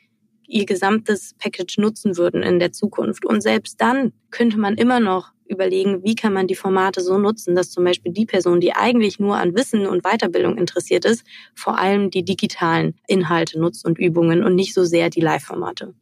[0.48, 3.26] ihr gesamtes Package nutzen würden in der Zukunft.
[3.26, 7.56] Und selbst dann könnte man immer noch überlegen, wie kann man die Formate so nutzen,
[7.56, 11.78] dass zum Beispiel die Person, die eigentlich nur an Wissen und Weiterbildung interessiert ist, vor
[11.78, 15.94] allem die digitalen Inhalte nutzt und Übungen und nicht so sehr die Live-Formate.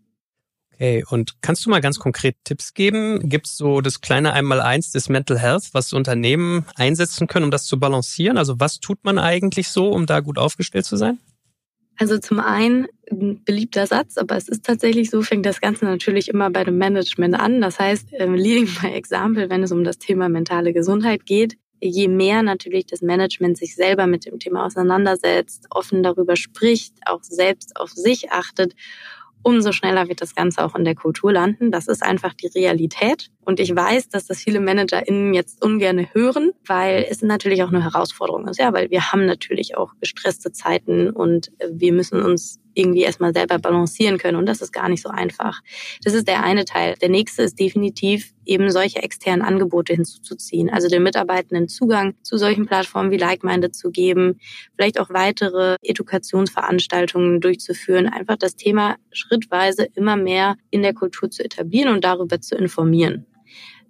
[0.74, 3.30] Okay, und kannst du mal ganz konkret Tipps geben?
[3.30, 7.66] Gibt es so das kleine Einmaleins des Mental Health, was Unternehmen einsetzen können, um das
[7.66, 8.38] zu balancieren?
[8.38, 11.20] Also was tut man eigentlich so, um da gut aufgestellt zu sein?
[11.98, 16.30] Also zum einen ein beliebter Satz, aber es ist tatsächlich so, fängt das Ganze natürlich
[16.30, 17.62] immer bei dem Management an.
[17.62, 22.08] Das heißt, ähm, leading by example, wenn es um das Thema mentale Gesundheit geht, je
[22.08, 27.76] mehr natürlich das Management sich selber mit dem Thema auseinandersetzt, offen darüber spricht, auch selbst
[27.76, 28.74] auf sich achtet
[29.44, 31.72] umso schneller wird das Ganze auch in der Kultur landen.
[31.72, 33.30] Das ist einfach die Realität.
[33.46, 37.84] Und ich weiß, dass das viele ManagerInnen jetzt ungern hören, weil es natürlich auch eine
[37.84, 38.60] Herausforderung ist.
[38.60, 43.60] Ja, weil wir haben natürlich auch gestresste Zeiten und wir müssen uns irgendwie erstmal selber
[43.60, 44.38] balancieren können.
[44.38, 45.62] Und das ist gar nicht so einfach.
[46.04, 46.96] Das ist der eine Teil.
[47.02, 50.70] Der nächste ist definitiv eben solche externen Angebote hinzuzuziehen.
[50.70, 54.40] Also den Mitarbeitenden Zugang zu solchen Plattformen wie Like-Minded zu geben,
[54.76, 61.44] vielleicht auch weitere Edukationsveranstaltungen durchzuführen, einfach das Thema schrittweise immer mehr in der Kultur zu
[61.44, 63.26] etablieren und darüber zu informieren.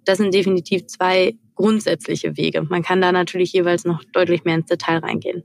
[0.04, 2.62] Das sind definitiv zwei grundsätzliche Wege.
[2.62, 5.44] Man kann da natürlich jeweils noch deutlich mehr ins Detail reingehen.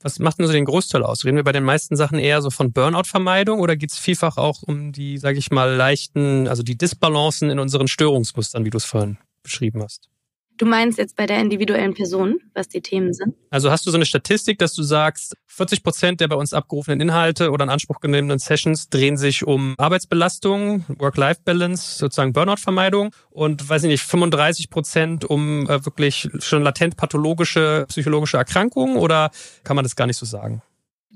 [0.00, 1.24] Was macht denn so den Großteil aus?
[1.24, 4.62] Reden wir bei den meisten Sachen eher so von Burnout-Vermeidung oder geht es vielfach auch
[4.62, 8.84] um die, sage ich mal, leichten, also die Disbalancen in unseren Störungsmustern, wie du es
[8.84, 10.08] vorhin beschrieben hast?
[10.56, 13.34] Du meinst jetzt bei der individuellen Person, was die Themen sind?
[13.50, 17.00] Also hast du so eine Statistik, dass du sagst, 40 Prozent der bei uns abgerufenen
[17.00, 23.82] Inhalte oder in Anspruch genommenen Sessions drehen sich um Arbeitsbelastung, Work-Life-Balance, sozusagen Burnout-Vermeidung und, weiß
[23.84, 29.30] ich nicht, 35 Prozent um äh, wirklich schon latent pathologische, psychologische Erkrankungen oder
[29.64, 30.62] kann man das gar nicht so sagen?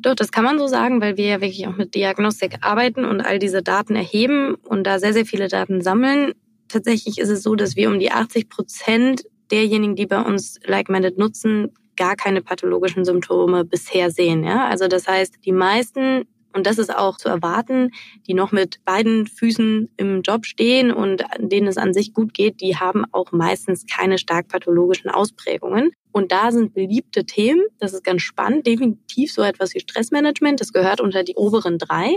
[0.00, 3.20] Doch, das kann man so sagen, weil wir ja wirklich auch mit Diagnostik arbeiten und
[3.20, 6.34] all diese Daten erheben und da sehr, sehr viele Daten sammeln
[6.68, 11.18] tatsächlich ist es so, dass wir um die 80 Prozent derjenigen, die bei uns Like-Minded
[11.18, 14.44] nutzen, gar keine pathologischen Symptome bisher sehen.
[14.44, 14.68] Ja?
[14.68, 17.90] Also das heißt, die meisten und das ist auch zu erwarten,
[18.26, 22.60] die noch mit beiden Füßen im Job stehen und denen es an sich gut geht,
[22.60, 25.92] die haben auch meistens keine stark pathologischen Ausprägungen.
[26.10, 30.72] Und da sind beliebte Themen, das ist ganz spannend, definitiv so etwas wie Stressmanagement, das
[30.72, 32.16] gehört unter die oberen drei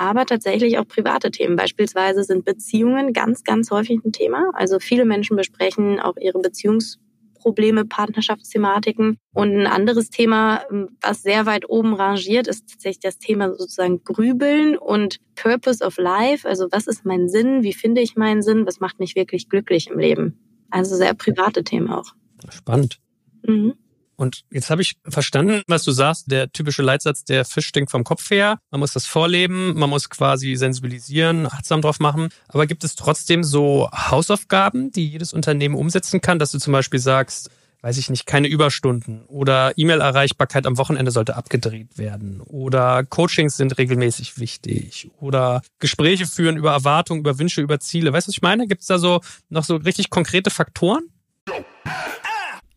[0.00, 1.56] aber tatsächlich auch private Themen.
[1.56, 4.50] Beispielsweise sind Beziehungen ganz, ganz häufig ein Thema.
[4.54, 9.18] Also viele Menschen besprechen auch ihre Beziehungsprobleme, Partnerschaftsthematiken.
[9.34, 10.62] Und ein anderes Thema,
[11.02, 16.48] was sehr weit oben rangiert, ist tatsächlich das Thema sozusagen Grübeln und Purpose of Life.
[16.48, 17.62] Also was ist mein Sinn?
[17.62, 18.66] Wie finde ich meinen Sinn?
[18.66, 20.38] Was macht mich wirklich glücklich im Leben?
[20.70, 22.14] Also sehr private Themen auch.
[22.48, 23.00] Spannend.
[23.46, 23.74] Mhm.
[24.20, 26.30] Und jetzt habe ich verstanden, was du sagst.
[26.30, 28.58] Der typische Leitsatz, der Fisch stinkt vom Kopf her.
[28.70, 32.28] Man muss das vorleben, man muss quasi sensibilisieren, achtsam drauf machen.
[32.48, 37.00] Aber gibt es trotzdem so Hausaufgaben, die jedes Unternehmen umsetzen kann, dass du zum Beispiel
[37.00, 37.48] sagst,
[37.80, 43.78] weiß ich nicht, keine Überstunden oder E-Mail-Erreichbarkeit am Wochenende sollte abgedreht werden oder Coachings sind
[43.78, 48.12] regelmäßig wichtig oder Gespräche führen über Erwartungen, über Wünsche, über Ziele.
[48.12, 48.66] Weißt du, was ich meine?
[48.66, 51.04] Gibt es da so noch so richtig konkrete Faktoren?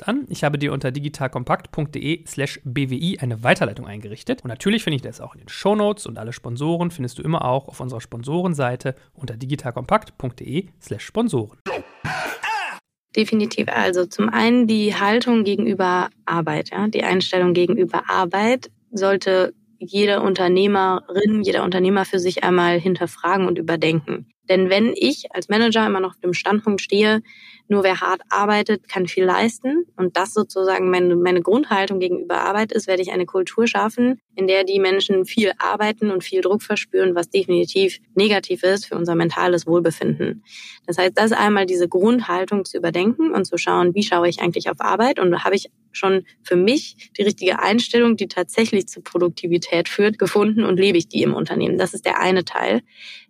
[0.00, 0.24] an.
[0.30, 4.42] Ich habe dir unter digitalkompakt podcast.de slash bwi eine Weiterleitung eingerichtet.
[4.42, 7.44] Und natürlich finde ich das auch in den Shownotes und alle Sponsoren findest du immer
[7.44, 11.58] auch auf unserer Sponsorenseite unter digitalkompakt.de slash Sponsoren.
[13.14, 13.68] Definitiv.
[13.68, 21.42] Also zum einen die Haltung gegenüber Arbeit, ja, die Einstellung gegenüber Arbeit sollte jede Unternehmerin,
[21.42, 24.32] jeder Unternehmer für sich einmal hinterfragen und überdenken.
[24.48, 27.22] Denn wenn ich als Manager immer noch auf dem Standpunkt stehe,
[27.68, 32.72] nur wer hart arbeitet, kann viel leisten und das sozusagen meine, meine Grundhaltung gegenüber Arbeit
[32.72, 36.62] ist, werde ich eine Kultur schaffen, in der die Menschen viel arbeiten und viel Druck
[36.62, 40.44] verspüren, was definitiv negativ ist für unser mentales Wohlbefinden.
[40.86, 44.68] Das heißt, das einmal diese Grundhaltung zu überdenken und zu schauen, wie schaue ich eigentlich
[44.70, 49.88] auf Arbeit und habe ich schon für mich die richtige Einstellung, die tatsächlich zu Produktivität
[49.88, 51.78] führt, gefunden und lebe ich die im Unternehmen.
[51.78, 52.80] Das ist der eine Teil.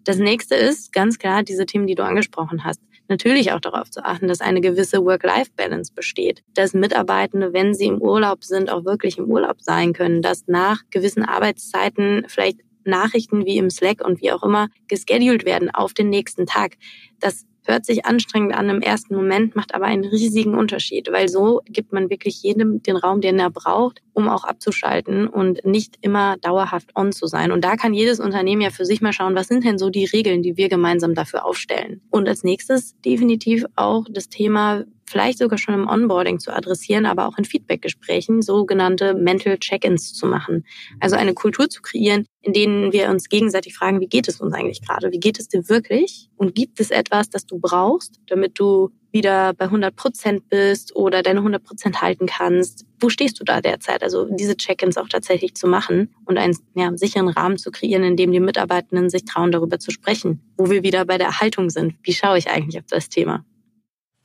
[0.04, 2.80] Das nächste ist ganz klar diese Themen, die du angesprochen hast
[3.12, 8.00] natürlich auch darauf zu achten, dass eine gewisse Work-Life-Balance besteht, dass Mitarbeitende, wenn sie im
[8.00, 13.58] Urlaub sind, auch wirklich im Urlaub sein können, dass nach gewissen Arbeitszeiten vielleicht Nachrichten wie
[13.58, 16.76] im Slack und wie auch immer gescheduled werden auf den nächsten Tag.
[17.20, 21.60] Das hört sich anstrengend an im ersten Moment, macht aber einen riesigen Unterschied, weil so
[21.66, 26.36] gibt man wirklich jedem den Raum, den er braucht, um auch abzuschalten und nicht immer
[26.38, 27.52] dauerhaft on zu sein.
[27.52, 30.04] Und da kann jedes Unternehmen ja für sich mal schauen, was sind denn so die
[30.04, 32.00] Regeln, die wir gemeinsam dafür aufstellen.
[32.10, 37.28] Und als nächstes definitiv auch das Thema, vielleicht sogar schon im Onboarding zu adressieren, aber
[37.28, 40.64] auch in Feedbackgesprächen sogenannte Mental Check-ins zu machen.
[40.98, 44.52] Also eine Kultur zu kreieren, in denen wir uns gegenseitig fragen, wie geht es uns
[44.52, 45.12] eigentlich gerade?
[45.12, 46.28] Wie geht es dir wirklich?
[46.36, 51.22] Und gibt es etwas, das du brauchst, damit du wieder bei 100 Prozent bist oder
[51.22, 52.86] deine 100 Prozent halten kannst?
[52.98, 54.02] Wo stehst du da derzeit?
[54.02, 58.16] Also diese Check-ins auch tatsächlich zu machen und einen ja, sicheren Rahmen zu kreieren, in
[58.16, 60.40] dem die Mitarbeitenden sich trauen, darüber zu sprechen.
[60.56, 61.94] Wo wir wieder bei der Haltung sind.
[62.02, 63.44] Wie schaue ich eigentlich auf das Thema?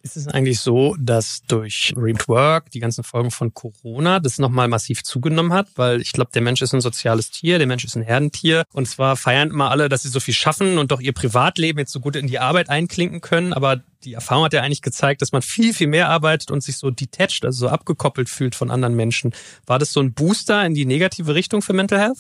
[0.08, 4.70] Ist es eigentlich so, dass durch Remote Work, die ganzen Folgen von Corona, das nochmal
[4.70, 5.68] massiv zugenommen hat?
[5.76, 8.64] Weil ich glaube, der Mensch ist ein soziales Tier, der Mensch ist ein Herdentier.
[8.72, 11.92] Und zwar feiern immer alle, dass sie so viel schaffen und doch ihr Privatleben jetzt
[11.92, 13.52] so gut in die Arbeit einklinken können.
[13.52, 16.78] Aber die Erfahrung hat ja eigentlich gezeigt, dass man viel, viel mehr arbeitet und sich
[16.78, 19.34] so detached, also so abgekoppelt fühlt von anderen Menschen.
[19.66, 22.20] War das so ein Booster in die negative Richtung für Mental Health?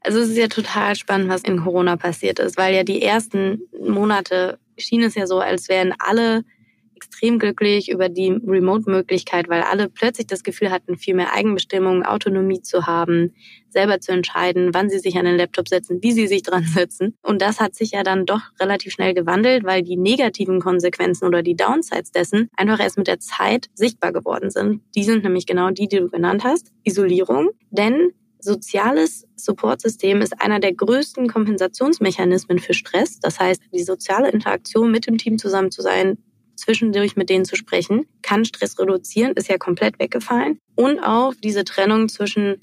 [0.00, 3.62] Also es ist ja total spannend, was in Corona passiert ist, weil ja die ersten
[3.86, 6.44] Monate schien es ja so, als wären alle
[7.04, 12.62] extrem glücklich über die Remote-Möglichkeit, weil alle plötzlich das Gefühl hatten, viel mehr Eigenbestimmung, Autonomie
[12.62, 13.34] zu haben,
[13.68, 17.14] selber zu entscheiden, wann sie sich an den Laptop setzen, wie sie sich dran setzen.
[17.22, 21.42] Und das hat sich ja dann doch relativ schnell gewandelt, weil die negativen Konsequenzen oder
[21.42, 24.80] die Downsides dessen einfach erst mit der Zeit sichtbar geworden sind.
[24.94, 26.72] Die sind nämlich genau die, die du genannt hast.
[26.84, 27.50] Isolierung.
[27.70, 33.18] Denn soziales Supportsystem ist einer der größten Kompensationsmechanismen für Stress.
[33.20, 36.18] Das heißt, die soziale Interaktion mit dem Team zusammen zu sein,
[36.56, 40.58] zwischendurch mit denen zu sprechen, kann Stress reduzieren, ist ja komplett weggefallen.
[40.74, 42.60] Und auch diese Trennung zwischen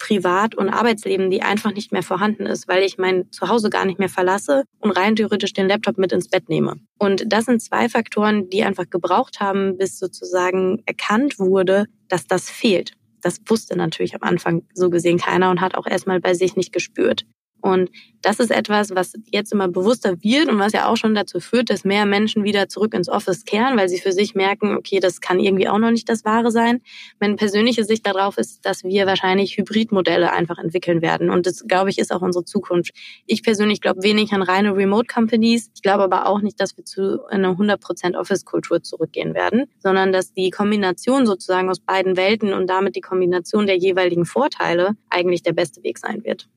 [0.00, 3.98] Privat- und Arbeitsleben, die einfach nicht mehr vorhanden ist, weil ich mein Zuhause gar nicht
[3.98, 6.80] mehr verlasse und rein theoretisch den Laptop mit ins Bett nehme.
[6.98, 12.50] Und das sind zwei Faktoren, die einfach gebraucht haben, bis sozusagen erkannt wurde, dass das
[12.50, 12.94] fehlt.
[13.20, 16.72] Das wusste natürlich am Anfang so gesehen keiner und hat auch erstmal bei sich nicht
[16.72, 17.26] gespürt.
[17.60, 17.90] Und
[18.22, 21.70] das ist etwas, was jetzt immer bewusster wird und was ja auch schon dazu führt,
[21.70, 25.20] dass mehr Menschen wieder zurück ins Office kehren, weil sie für sich merken, okay, das
[25.20, 26.82] kann irgendwie auch noch nicht das Wahre sein.
[27.18, 31.30] Meine persönliche Sicht darauf ist, dass wir wahrscheinlich Hybridmodelle einfach entwickeln werden.
[31.30, 32.92] Und das, glaube ich, ist auch unsere Zukunft.
[33.26, 35.70] Ich persönlich glaube wenig an reine Remote-Companies.
[35.74, 40.34] Ich glaube aber auch nicht, dass wir zu einer 100% Office-Kultur zurückgehen werden, sondern dass
[40.34, 45.52] die Kombination sozusagen aus beiden Welten und damit die Kombination der jeweiligen Vorteile eigentlich der
[45.52, 46.48] beste Weg sein wird.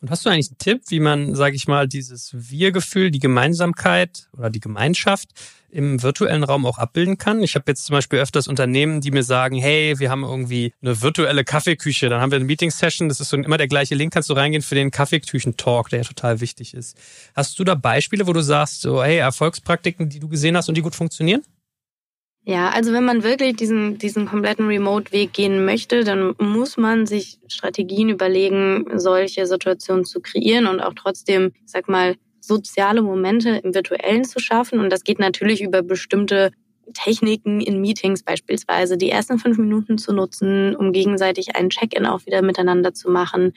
[0.00, 4.28] Und hast du eigentlich einen Tipp, wie man, sage ich mal, dieses Wir-Gefühl, die Gemeinsamkeit
[4.36, 5.30] oder die Gemeinschaft
[5.70, 7.42] im virtuellen Raum auch abbilden kann?
[7.42, 11.02] Ich habe jetzt zum Beispiel öfters Unternehmen, die mir sagen, hey, wir haben irgendwie eine
[11.02, 14.30] virtuelle Kaffeeküche, dann haben wir eine Meeting-Session, das ist so immer der gleiche Link, kannst
[14.30, 16.96] du reingehen für den Kaffeeküchen-Talk, der ja total wichtig ist.
[17.34, 20.76] Hast du da Beispiele, wo du sagst, so, hey, Erfolgspraktiken, die du gesehen hast und
[20.76, 21.42] die gut funktionieren?
[22.48, 27.38] Ja, also wenn man wirklich diesen, diesen kompletten Remote-Weg gehen möchte, dann muss man sich
[27.46, 33.74] Strategien überlegen, solche Situationen zu kreieren und auch trotzdem, ich sag mal, soziale Momente im
[33.74, 34.80] Virtuellen zu schaffen.
[34.80, 36.52] Und das geht natürlich über bestimmte
[36.94, 42.26] Techniken in Meetings beispielsweise, die ersten fünf Minuten zu nutzen, um gegenseitig einen Check-in auch
[42.26, 43.52] wieder miteinander zu machen,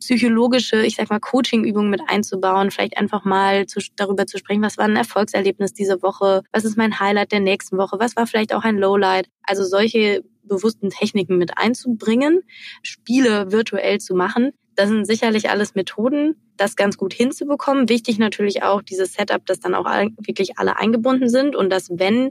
[0.00, 4.78] psychologische, ich sag mal, Coaching-Übungen mit einzubauen, vielleicht einfach mal zu, darüber zu sprechen, was
[4.78, 8.54] war ein Erfolgserlebnis diese Woche, was ist mein Highlight der nächsten Woche, was war vielleicht
[8.54, 9.28] auch ein Lowlight.
[9.42, 12.42] Also solche bewussten Techniken mit einzubringen,
[12.82, 14.52] Spiele virtuell zu machen.
[14.74, 17.88] Das sind sicherlich alles Methoden, das ganz gut hinzubekommen.
[17.88, 22.30] Wichtig natürlich auch dieses Setup, dass dann auch wirklich alle eingebunden sind und dass wenn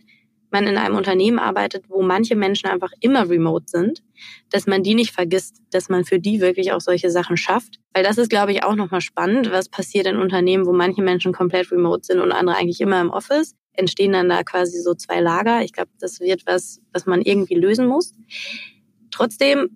[0.56, 4.02] man in einem Unternehmen arbeitet, wo manche Menschen einfach immer remote sind,
[4.50, 7.82] dass man die nicht vergisst, dass man für die wirklich auch solche Sachen schafft.
[7.94, 11.34] Weil das ist, glaube ich, auch nochmal spannend, was passiert in Unternehmen, wo manche Menschen
[11.34, 13.54] komplett remote sind und andere eigentlich immer im Office.
[13.74, 15.62] Entstehen dann da quasi so zwei Lager.
[15.62, 18.13] Ich glaube, das wird was, was man irgendwie lösen muss.
[19.12, 19.76] Trotzdem,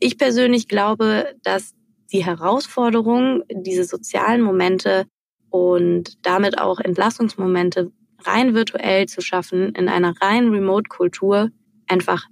[0.00, 1.74] ich persönlich glaube, dass
[2.12, 5.04] die Herausforderung, diese sozialen Momente
[5.50, 7.92] und damit auch Entlassungsmomente
[8.26, 11.50] rein virtuell zu schaffen, in einer rein Remote-Kultur,
[11.86, 12.26] einfach,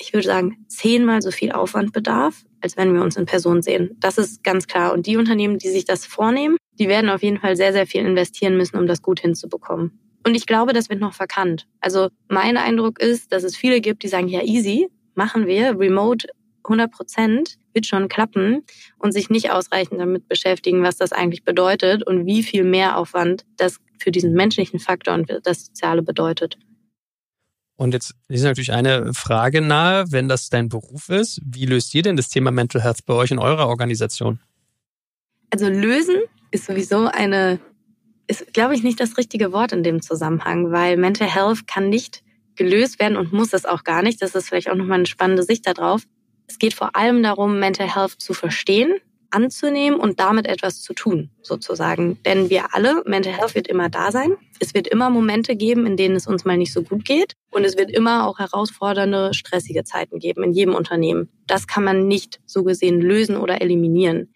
[0.00, 3.96] ich würde sagen, zehnmal so viel Aufwand bedarf, als wenn wir uns in Person sehen.
[4.00, 4.92] Das ist ganz klar.
[4.92, 8.04] Und die Unternehmen, die sich das vornehmen, die werden auf jeden Fall sehr, sehr viel
[8.04, 9.98] investieren müssen, um das gut hinzubekommen.
[10.24, 11.66] Und ich glaube, das wird noch verkannt.
[11.80, 16.28] Also mein Eindruck ist, dass es viele gibt, die sagen, ja, easy, machen wir, remote
[16.64, 18.62] 100 Prozent wird schon klappen
[18.98, 23.78] und sich nicht ausreichend damit beschäftigen, was das eigentlich bedeutet und wie viel Mehraufwand das
[23.98, 26.58] für diesen menschlichen Faktor und das Soziale bedeutet.
[27.76, 32.02] Und jetzt ist natürlich eine Frage nahe, wenn das dein Beruf ist, wie löst ihr
[32.02, 34.40] denn das Thema Mental Health bei euch in eurer Organisation?
[35.50, 36.16] Also lösen
[36.50, 37.58] ist sowieso eine,
[38.26, 42.22] ist glaube ich nicht das richtige Wort in dem Zusammenhang, weil Mental Health kann nicht
[42.54, 44.22] gelöst werden und muss es auch gar nicht.
[44.22, 46.02] Das ist vielleicht auch nochmal eine spannende Sicht darauf.
[46.52, 48.96] Es geht vor allem darum, Mental Health zu verstehen,
[49.30, 52.22] anzunehmen und damit etwas zu tun, sozusagen.
[52.24, 54.36] Denn wir alle, Mental Health wird immer da sein.
[54.60, 57.36] Es wird immer Momente geben, in denen es uns mal nicht so gut geht.
[57.50, 61.30] Und es wird immer auch herausfordernde, stressige Zeiten geben in jedem Unternehmen.
[61.46, 64.34] Das kann man nicht so gesehen lösen oder eliminieren.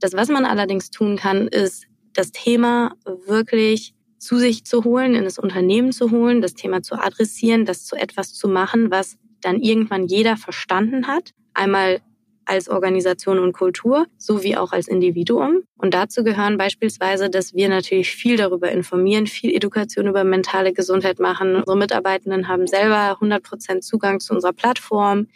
[0.00, 2.94] Das, was man allerdings tun kann, ist, das Thema
[3.26, 7.84] wirklich zu sich zu holen, in das Unternehmen zu holen, das Thema zu adressieren, das
[7.84, 11.32] zu etwas zu machen, was dann irgendwann jeder verstanden hat.
[11.58, 12.00] Einmal
[12.44, 15.64] als Organisation und Kultur sowie auch als Individuum.
[15.76, 21.18] Und dazu gehören beispielsweise, dass wir natürlich viel darüber informieren, viel Education über mentale Gesundheit
[21.18, 21.56] machen.
[21.56, 25.26] Unsere Mitarbeitenden haben selber 100 Prozent Zugang zu unserer Plattform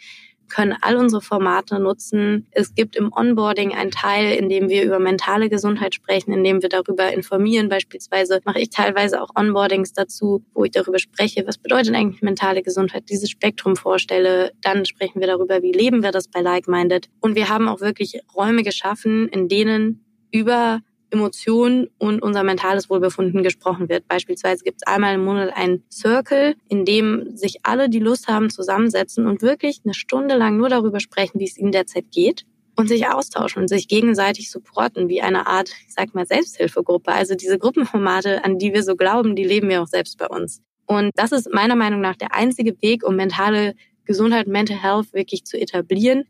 [0.53, 2.47] können all unsere Formate nutzen.
[2.51, 6.61] Es gibt im Onboarding einen Teil, in dem wir über mentale Gesundheit sprechen, in dem
[6.61, 7.69] wir darüber informieren.
[7.69, 12.61] Beispielsweise mache ich teilweise auch Onboardings dazu, wo ich darüber spreche, was bedeutet eigentlich mentale
[12.61, 14.51] Gesundheit, dieses Spektrum vorstelle.
[14.61, 17.09] Dann sprechen wir darüber, wie leben wir das bei Like-Minded.
[17.19, 20.81] Und wir haben auch wirklich Räume geschaffen, in denen über
[21.13, 24.07] Emotionen und unser mentales Wohlbefinden gesprochen wird.
[24.07, 28.49] Beispielsweise gibt es einmal im Monat einen Circle, in dem sich alle, die Lust haben,
[28.49, 32.45] zusammensetzen und wirklich eine Stunde lang nur darüber sprechen, wie es ihnen derzeit geht
[32.75, 37.11] und sich austauschen und sich gegenseitig supporten, wie eine Art, ich sag mal, Selbsthilfegruppe.
[37.11, 40.61] Also diese Gruppenformate, an die wir so glauben, die leben wir auch selbst bei uns.
[40.85, 45.45] Und das ist meiner Meinung nach der einzige Weg, um mentale Gesundheit, Mental Health wirklich
[45.45, 46.25] zu etablieren,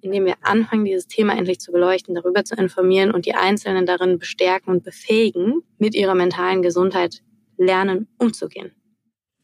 [0.00, 4.18] indem wir anfangen, dieses Thema endlich zu beleuchten, darüber zu informieren und die Einzelnen darin
[4.18, 7.22] bestärken und befähigen, mit ihrer mentalen Gesundheit
[7.56, 8.72] lernen, umzugehen.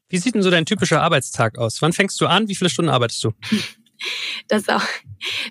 [0.09, 1.83] Wie sieht denn so dein typischer Arbeitstag aus?
[1.83, 2.49] Wann fängst du an?
[2.49, 3.33] Wie viele Stunden arbeitest du?
[4.49, 4.83] Das, auch,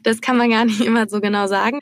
[0.04, 1.80] das kann man gar nicht immer so genau sagen.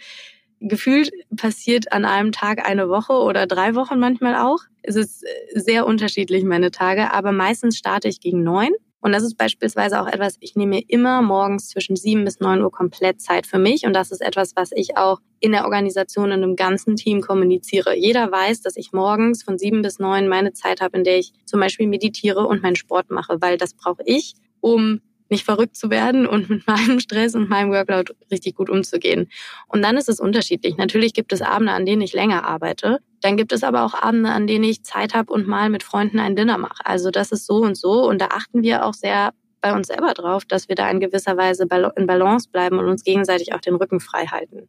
[0.60, 4.60] Gefühlt passiert an einem Tag eine Woche oder drei Wochen manchmal auch.
[4.84, 9.36] Es ist sehr unterschiedlich, meine Tage, aber meistens starte ich gegen neun und das ist
[9.36, 13.48] beispielsweise auch etwas, ich nehme mir immer morgens zwischen sieben bis neun Uhr komplett Zeit
[13.48, 13.86] für mich.
[13.86, 17.98] Und das ist etwas, was ich auch in der Organisation in einem ganzen Team kommuniziere.
[17.98, 21.34] Jeder weiß, dass ich morgens von sieben bis neun meine Zeit habe, in der ich
[21.46, 25.02] zum Beispiel meditiere und meinen Sport mache, weil das brauche ich, um
[25.32, 29.30] nicht verrückt zu werden und mit meinem Stress und meinem Workload richtig gut umzugehen.
[29.68, 30.78] Und dann ist es unterschiedlich.
[30.78, 33.00] Natürlich gibt es Abende, an denen ich länger arbeite.
[33.22, 36.20] Dann gibt es aber auch Abende, an denen ich Zeit habe und mal mit Freunden
[36.20, 36.86] ein Dinner mache.
[36.86, 38.08] Also das ist so und so.
[38.08, 41.38] Und da achten wir auch sehr bei uns selber drauf, dass wir da in gewisser
[41.38, 44.68] Weise in Balance bleiben und uns gegenseitig auch den Rücken frei halten.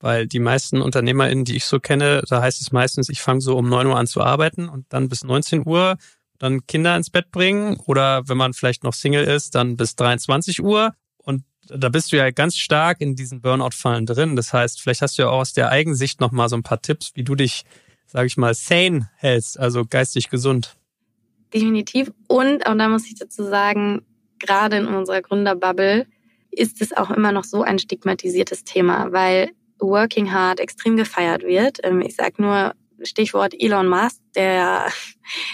[0.00, 3.56] Weil die meisten UnternehmerInnen, die ich so kenne, da heißt es meistens, ich fange so
[3.56, 5.96] um neun Uhr an zu arbeiten und dann bis 19 Uhr
[6.38, 10.62] dann Kinder ins Bett bringen oder wenn man vielleicht noch Single ist, dann bis 23
[10.62, 10.94] Uhr.
[11.18, 14.36] Und da bist du ja ganz stark in diesen Burnout-Fallen drin.
[14.36, 16.82] Das heißt, vielleicht hast du ja auch aus der Eigensicht noch mal so ein paar
[16.82, 17.64] Tipps, wie du dich,
[18.06, 20.76] sage ich mal, sane hältst, also geistig gesund.
[21.52, 22.12] Definitiv.
[22.28, 24.02] Und, und da muss ich dazu sagen,
[24.38, 26.06] gerade in unserer Gründerbubble
[26.50, 31.78] ist es auch immer noch so ein stigmatisiertes Thema, weil Working Hard extrem gefeiert wird.
[31.82, 32.74] Ähm, ich sage nur
[33.04, 34.86] Stichwort Elon Musk, der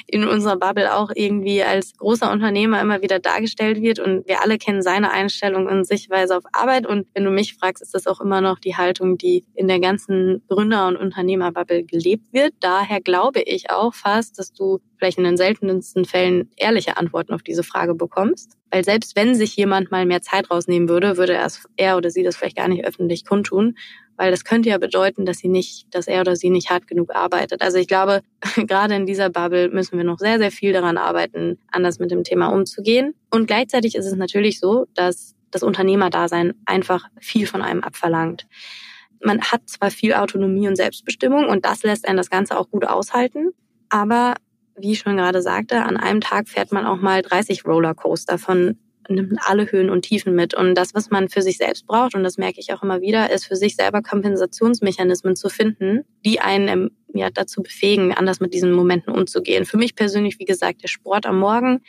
[0.06, 4.58] in unserer Bubble auch irgendwie als großer Unternehmer immer wieder dargestellt wird und wir alle
[4.58, 8.20] kennen seine Einstellung und Sichtweise auf Arbeit und wenn du mich fragst, ist das auch
[8.20, 12.54] immer noch die Haltung, die in der ganzen Gründer- und Unternehmerbubble gelebt wird.
[12.60, 17.42] Daher glaube ich auch fast, dass du vielleicht in den seltensten Fällen ehrliche Antworten auf
[17.42, 18.56] diese Frage bekommst.
[18.70, 21.38] Weil selbst wenn sich jemand mal mehr Zeit rausnehmen würde, würde
[21.76, 23.76] er oder sie das vielleicht gar nicht öffentlich kundtun
[24.20, 27.16] weil das könnte ja bedeuten, dass sie nicht, dass er oder sie nicht hart genug
[27.16, 27.62] arbeitet.
[27.62, 28.20] Also ich glaube,
[28.54, 32.22] gerade in dieser Bubble müssen wir noch sehr, sehr viel daran arbeiten, anders mit dem
[32.22, 33.14] Thema umzugehen.
[33.30, 38.46] Und gleichzeitig ist es natürlich so, dass das Unternehmerdasein einfach viel von einem abverlangt.
[39.24, 42.86] Man hat zwar viel Autonomie und Selbstbestimmung und das lässt einen das Ganze auch gut
[42.86, 43.52] aushalten,
[43.88, 44.34] aber
[44.76, 48.76] wie ich schon gerade sagte, an einem Tag fährt man auch mal 30 Rollercoaster von
[49.10, 50.54] nimmt alle Höhen und Tiefen mit.
[50.54, 53.30] Und das, was man für sich selbst braucht, und das merke ich auch immer wieder,
[53.30, 58.54] ist für sich selber Kompensationsmechanismen zu finden, die einen ähm, ja, dazu befähigen, anders mit
[58.54, 59.64] diesen Momenten umzugehen.
[59.64, 61.80] Für mich persönlich, wie gesagt, der Sport am Morgen,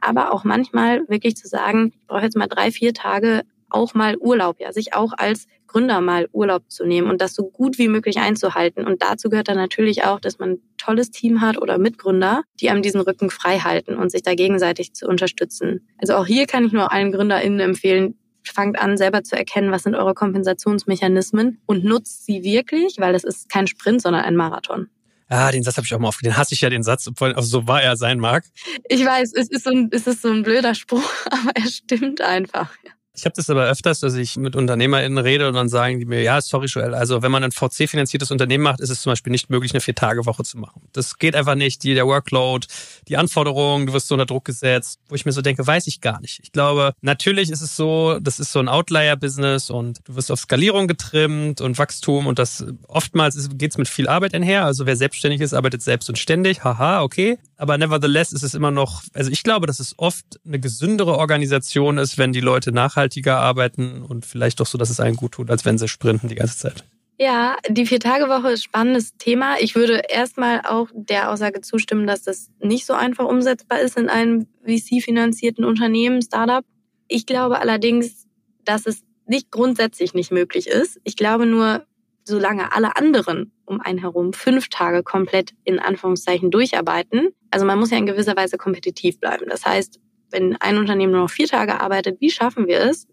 [0.00, 4.16] aber auch manchmal wirklich zu sagen, ich brauche jetzt mal drei, vier Tage auch mal
[4.18, 7.88] Urlaub, ja, sich auch als Gründer mal Urlaub zu nehmen und das so gut wie
[7.88, 8.84] möglich einzuhalten.
[8.84, 12.70] Und dazu gehört dann natürlich auch, dass man ein tolles Team hat oder Mitgründer, die
[12.70, 15.86] einem diesen Rücken frei halten und sich da gegenseitig zu unterstützen.
[15.98, 19.84] Also auch hier kann ich nur allen GründerInnen empfehlen, fangt an, selber zu erkennen, was
[19.84, 24.88] sind eure Kompensationsmechanismen und nutzt sie wirklich, weil das ist kein Sprint, sondern ein Marathon.
[25.28, 26.34] Ah, den Satz habe ich auch mal aufgegeben.
[26.34, 28.44] Den hasse ich ja, den Satz, obwohl auch so wahr er sein mag.
[28.88, 32.20] Ich weiß, es ist so ein, es ist so ein blöder Spruch, aber er stimmt
[32.20, 32.72] einfach.
[32.84, 32.90] Ja.
[33.20, 36.22] Ich habe das aber öfters, dass ich mit UnternehmerInnen rede und dann sagen die mir,
[36.22, 39.50] ja, sorry Joel, also wenn man ein VC-finanziertes Unternehmen macht, ist es zum Beispiel nicht
[39.50, 40.80] möglich, eine Vier-Tage-Woche zu machen.
[40.94, 41.82] Das geht einfach nicht.
[41.82, 42.66] Die, der Workload,
[43.08, 46.00] die Anforderungen, du wirst so unter Druck gesetzt, wo ich mir so denke, weiß ich
[46.00, 46.40] gar nicht.
[46.42, 50.40] Ich glaube, natürlich ist es so, das ist so ein Outlier-Business und du wirst auf
[50.40, 54.64] Skalierung getrimmt und Wachstum und das oftmals geht es mit viel Arbeit einher.
[54.64, 56.64] Also wer selbstständig ist, arbeitet selbst und ständig.
[56.64, 57.38] Haha, okay.
[57.58, 61.98] Aber nevertheless ist es immer noch, also ich glaube, dass es oft eine gesündere Organisation
[61.98, 65.32] ist, wenn die Leute nachhaltig nachhaltiger arbeiten und vielleicht doch so, dass es einen gut
[65.32, 66.84] tut, als wenn sie sprinten die ganze Zeit.
[67.18, 69.56] Ja, die Vier-Tage-Woche ist spannendes Thema.
[69.60, 74.08] Ich würde erstmal auch der Aussage zustimmen, dass das nicht so einfach umsetzbar ist in
[74.08, 76.64] einem VC-finanzierten Unternehmen, Startup.
[77.08, 78.26] Ich glaube allerdings,
[78.64, 80.98] dass es nicht grundsätzlich nicht möglich ist.
[81.04, 81.84] Ich glaube nur,
[82.24, 87.90] solange alle anderen um einen herum fünf Tage komplett in Anführungszeichen durcharbeiten, also man muss
[87.90, 89.46] ja in gewisser Weise kompetitiv bleiben.
[89.48, 90.00] Das heißt,
[90.30, 93.06] wenn ein Unternehmen nur noch vier Tage arbeitet, wie schaffen wir es,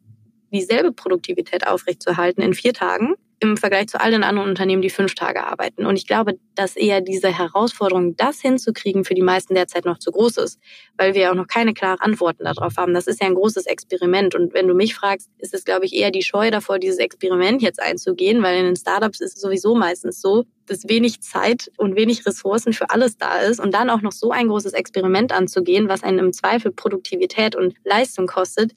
[0.51, 5.13] dieselbe Produktivität aufrechtzuerhalten in vier Tagen im Vergleich zu all den anderen Unternehmen, die fünf
[5.13, 5.85] Tage arbeiten.
[5.85, 10.11] Und ich glaube, dass eher diese Herausforderung, das hinzukriegen, für die meisten derzeit noch zu
[10.11, 10.59] groß ist,
[10.97, 12.95] weil wir auch noch keine klaren Antworten darauf haben.
[12.95, 14.33] Das ist ja ein großes Experiment.
[14.33, 17.61] Und wenn du mich fragst, ist es, glaube ich, eher die Scheu davor, dieses Experiment
[17.61, 21.95] jetzt einzugehen, weil in den Startups ist es sowieso meistens so, dass wenig Zeit und
[21.95, 25.87] wenig Ressourcen für alles da ist und dann auch noch so ein großes Experiment anzugehen,
[25.87, 28.73] was einen im Zweifel Produktivität und Leistung kostet,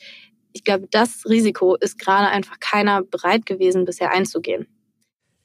[0.53, 4.67] ich glaube, das Risiko ist gerade einfach keiner bereit gewesen, bisher einzugehen.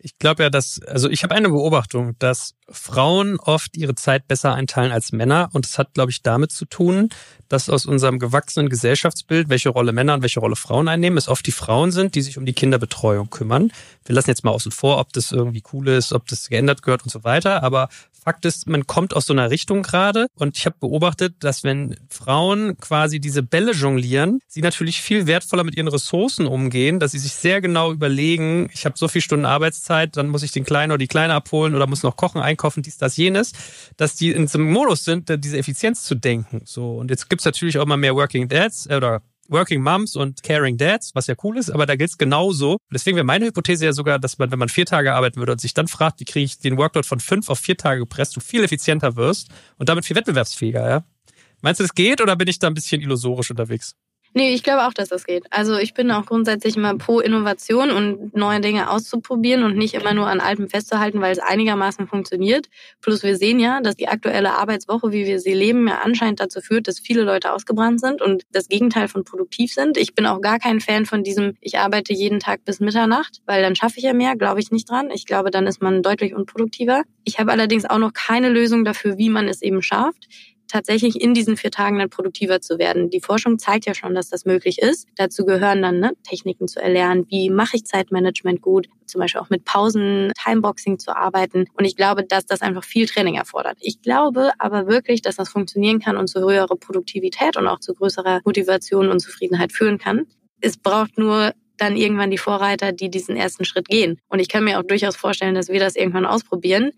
[0.06, 4.53] Ich glaube ja, dass, also ich habe eine Beobachtung, dass Frauen oft ihre Zeit besser
[4.53, 5.49] einteilen als Männer.
[5.53, 7.10] Und das hat, glaube ich, damit zu tun,
[7.49, 11.47] dass aus unserem gewachsenen Gesellschaftsbild, welche Rolle Männer und welche Rolle Frauen einnehmen, es oft
[11.47, 13.72] die Frauen sind, die sich um die Kinderbetreuung kümmern.
[14.06, 17.01] Wir lassen jetzt mal außen vor, ob das irgendwie cool ist, ob das geändert gehört
[17.01, 17.64] und so weiter.
[17.64, 17.89] Aber
[18.26, 21.95] Fakt ist, man kommt aus so einer Richtung gerade und ich habe beobachtet, dass wenn
[22.09, 27.19] Frauen quasi diese Bälle jonglieren, sie natürlich viel wertvoller mit ihren Ressourcen umgehen, dass sie
[27.19, 30.91] sich sehr genau überlegen, ich habe so viel Stunden Arbeitszeit, dann muss ich den Kleinen
[30.91, 33.51] oder die Kleine abholen oder muss noch kochen, einkaufen, dies, das, jenes,
[33.95, 36.61] dass die in so einem Modus sind, diese Effizienz zu denken.
[36.65, 40.43] So und jetzt gibt's natürlich auch immer mehr Working Dads äh, oder Working Moms und
[40.43, 42.78] Caring Dads, was ja cool ist, aber da gilt's genauso.
[42.91, 45.62] Deswegen wäre meine Hypothese ja sogar, dass man, wenn man vier Tage arbeiten würde und
[45.62, 48.39] sich dann fragt, wie kriege ich den Workload von fünf auf vier Tage gepresst, du
[48.39, 51.04] viel effizienter wirst und damit viel wettbewerbsfähiger, ja?
[51.62, 53.96] Meinst du, das geht oder bin ich da ein bisschen illusorisch unterwegs?
[54.38, 55.46] Nee, ich glaube auch, dass das geht.
[55.50, 60.14] Also ich bin auch grundsätzlich immer pro Innovation und neue Dinge auszuprobieren und nicht immer
[60.14, 62.68] nur an Alpen festzuhalten, weil es einigermaßen funktioniert.
[63.00, 66.60] Plus wir sehen ja, dass die aktuelle Arbeitswoche, wie wir sie leben, ja anscheinend dazu
[66.60, 69.96] führt, dass viele Leute ausgebrannt sind und das Gegenteil von produktiv sind.
[69.96, 73.62] Ich bin auch gar kein Fan von diesem, ich arbeite jeden Tag bis Mitternacht, weil
[73.62, 75.12] dann schaffe ich ja mehr, glaube ich nicht dran.
[75.12, 77.04] Ich glaube, dann ist man deutlich unproduktiver.
[77.24, 80.28] Ich habe allerdings auch noch keine Lösung dafür, wie man es eben schafft
[80.68, 83.09] tatsächlich in diesen vier Tagen dann produktiver zu werden.
[83.09, 85.07] Die Forschung zeigt ja schon, dass das möglich ist.
[85.16, 89.49] Dazu gehören dann ne, Techniken zu erlernen, wie mache ich Zeitmanagement gut, zum Beispiel auch
[89.49, 91.66] mit Pausen, Timeboxing zu arbeiten.
[91.78, 93.78] Und ich glaube, dass das einfach viel Training erfordert.
[93.80, 97.93] Ich glaube aber wirklich, dass das funktionieren kann und zu höherer Produktivität und auch zu
[97.93, 100.26] größerer Motivation und Zufriedenheit führen kann.
[100.61, 104.20] Es braucht nur dann irgendwann die Vorreiter, die diesen ersten Schritt gehen.
[104.30, 106.91] Und ich kann mir auch durchaus vorstellen, dass wir das irgendwann ausprobieren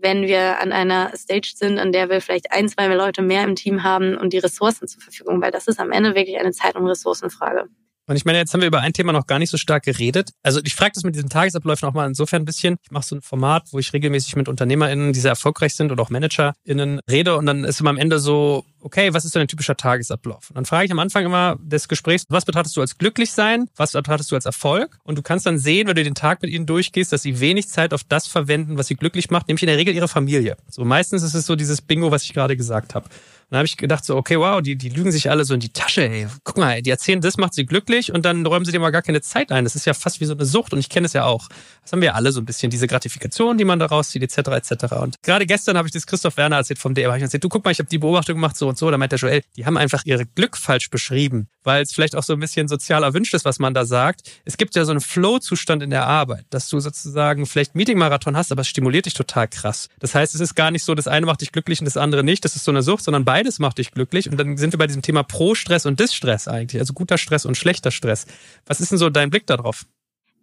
[0.00, 3.54] wenn wir an einer Stage sind, an der wir vielleicht ein, zwei Leute mehr im
[3.54, 6.76] Team haben und die Ressourcen zur Verfügung, weil das ist am Ende wirklich eine Zeit-
[6.76, 7.68] und Ressourcenfrage.
[8.06, 10.30] Und ich meine, jetzt haben wir über ein Thema noch gar nicht so stark geredet.
[10.42, 12.76] Also ich frage das mit diesen Tagesabläufen auch mal insofern ein bisschen.
[12.82, 16.02] Ich mache so ein Format, wo ich regelmäßig mit UnternehmerInnen, die sehr erfolgreich sind oder
[16.02, 19.48] auch ManagerInnen rede und dann ist immer am Ende so, okay, was ist denn ein
[19.48, 20.50] typischer Tagesablauf?
[20.50, 23.68] Und dann frage ich am Anfang immer des Gesprächs, was betrachtest du als glücklich sein?
[23.76, 24.98] Was betrachtest du als Erfolg?
[25.04, 27.68] Und du kannst dann sehen, wenn du den Tag mit ihnen durchgehst, dass sie wenig
[27.68, 30.56] Zeit auf das verwenden, was sie glücklich macht, nämlich in der Regel ihre Familie.
[30.68, 33.08] So meistens ist es so dieses Bingo, was ich gerade gesagt habe
[33.54, 35.68] dann habe ich gedacht so, okay, wow, die, die lügen sich alle so in die
[35.68, 36.26] Tasche, ey.
[36.42, 39.02] Guck mal, die erzählen, das macht sie glücklich und dann räumen sie dir mal gar
[39.02, 39.62] keine Zeit ein.
[39.62, 41.48] Das ist ja fast wie so eine Sucht und ich kenne es ja auch.
[41.82, 44.94] Das haben wir alle so ein bisschen, diese Gratifikation, die man daraus zieht, etc., etc.
[44.94, 47.64] Und gerade gestern habe ich das Christoph Werner erzählt vom DM, ich erzählt, du guck
[47.64, 48.90] mal, ich habe die Beobachtung gemacht, so und so.
[48.90, 52.24] Da meint der Joel, die haben einfach ihre Glück falsch beschrieben, weil es vielleicht auch
[52.24, 54.22] so ein bisschen sozial erwünscht ist, was man da sagt.
[54.44, 58.50] Es gibt ja so einen Flow-Zustand in der Arbeit, dass du sozusagen vielleicht Meeting-Marathon hast,
[58.50, 59.88] aber es stimuliert dich total krass.
[60.00, 62.24] Das heißt, es ist gar nicht so, das eine macht dich glücklich und das andere
[62.24, 62.44] nicht.
[62.44, 64.30] Das ist so eine Sucht, sondern beides macht dich glücklich.
[64.30, 67.56] Und dann sind wir bei diesem Thema Pro-Stress und Dis-Stress eigentlich, also guter Stress und
[67.56, 68.26] schlechter Stress.
[68.66, 69.84] Was ist denn so dein Blick darauf?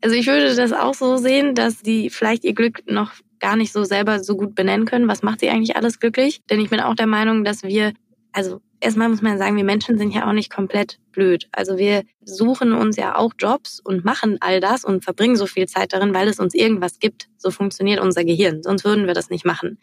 [0.02, 3.72] Also ich würde das auch so sehen, dass die vielleicht ihr Glück noch gar nicht
[3.72, 5.08] so selber so gut benennen können.
[5.08, 6.42] Was macht sie eigentlich alles glücklich?
[6.50, 7.94] Denn ich bin auch der Meinung, dass wir,
[8.32, 11.48] also erstmal muss man sagen, wir Menschen sind ja auch nicht komplett blöd.
[11.52, 15.68] Also wir suchen uns ja auch Jobs und machen all das und verbringen so viel
[15.68, 17.30] Zeit darin, weil es uns irgendwas gibt.
[17.38, 18.64] So funktioniert unser Gehirn.
[18.64, 19.78] Sonst würden wir das nicht machen.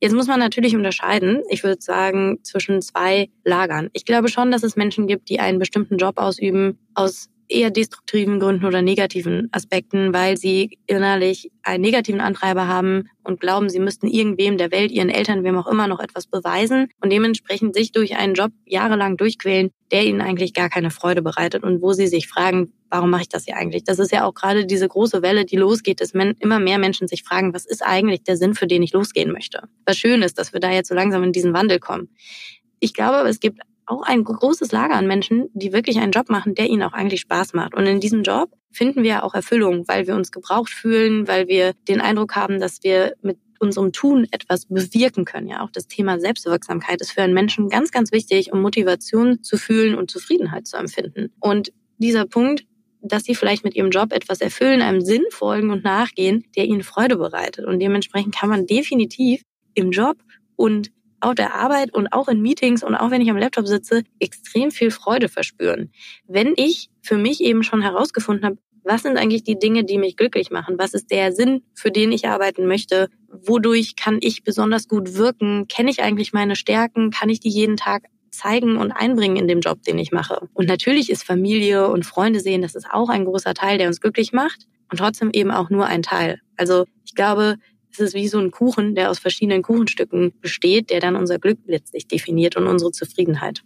[0.00, 3.88] Jetzt muss man natürlich unterscheiden, ich würde sagen, zwischen zwei Lagern.
[3.92, 8.40] Ich glaube schon, dass es Menschen gibt, die einen bestimmten Job ausüben aus eher destruktiven
[8.40, 14.08] Gründen oder negativen Aspekten, weil sie innerlich einen negativen Antreiber haben und glauben, sie müssten
[14.08, 18.16] irgendwem der Welt, ihren Eltern, wem auch immer noch etwas beweisen und dementsprechend sich durch
[18.16, 22.26] einen Job jahrelang durchquälen, der ihnen eigentlich gar keine Freude bereitet und wo sie sich
[22.26, 23.84] fragen, warum mache ich das hier eigentlich?
[23.84, 27.22] Das ist ja auch gerade diese große Welle, die losgeht, dass immer mehr Menschen sich
[27.22, 29.68] fragen, was ist eigentlich der Sinn, für den ich losgehen möchte?
[29.86, 32.08] Was schön ist, dass wir da jetzt so langsam in diesen Wandel kommen.
[32.80, 33.60] Ich glaube, es gibt
[33.92, 37.20] auch ein großes Lager an Menschen, die wirklich einen Job machen, der ihnen auch eigentlich
[37.20, 37.74] Spaß macht.
[37.74, 41.74] Und in diesem Job finden wir auch Erfüllung, weil wir uns gebraucht fühlen, weil wir
[41.88, 45.46] den Eindruck haben, dass wir mit unserem Tun etwas bewirken können.
[45.46, 49.56] Ja, auch das Thema Selbstwirksamkeit ist für einen Menschen ganz, ganz wichtig, um Motivation zu
[49.56, 51.32] fühlen und Zufriedenheit zu empfinden.
[51.38, 52.66] Und dieser Punkt,
[53.02, 56.82] dass sie vielleicht mit ihrem Job etwas erfüllen, einem Sinn folgen und nachgehen, der ihnen
[56.82, 57.66] Freude bereitet.
[57.66, 59.42] Und dementsprechend kann man definitiv
[59.74, 60.16] im Job
[60.56, 60.90] und
[61.22, 64.70] auf der Arbeit und auch in Meetings und auch wenn ich am Laptop sitze, extrem
[64.70, 65.92] viel Freude verspüren.
[66.26, 70.16] Wenn ich für mich eben schon herausgefunden habe, was sind eigentlich die Dinge, die mich
[70.16, 70.76] glücklich machen?
[70.78, 73.08] Was ist der Sinn, für den ich arbeiten möchte?
[73.28, 75.68] Wodurch kann ich besonders gut wirken?
[75.68, 77.10] Kenne ich eigentlich meine Stärken?
[77.10, 80.48] Kann ich die jeden Tag zeigen und einbringen in dem Job, den ich mache?
[80.52, 84.00] Und natürlich ist Familie und Freunde sehen, das ist auch ein großer Teil, der uns
[84.00, 86.40] glücklich macht und trotzdem eben auch nur ein Teil.
[86.56, 87.56] Also ich glaube,
[87.92, 91.58] es ist wie so ein Kuchen, der aus verschiedenen Kuchenstücken besteht, der dann unser Glück
[91.66, 93.62] letztlich definiert und unsere Zufriedenheit.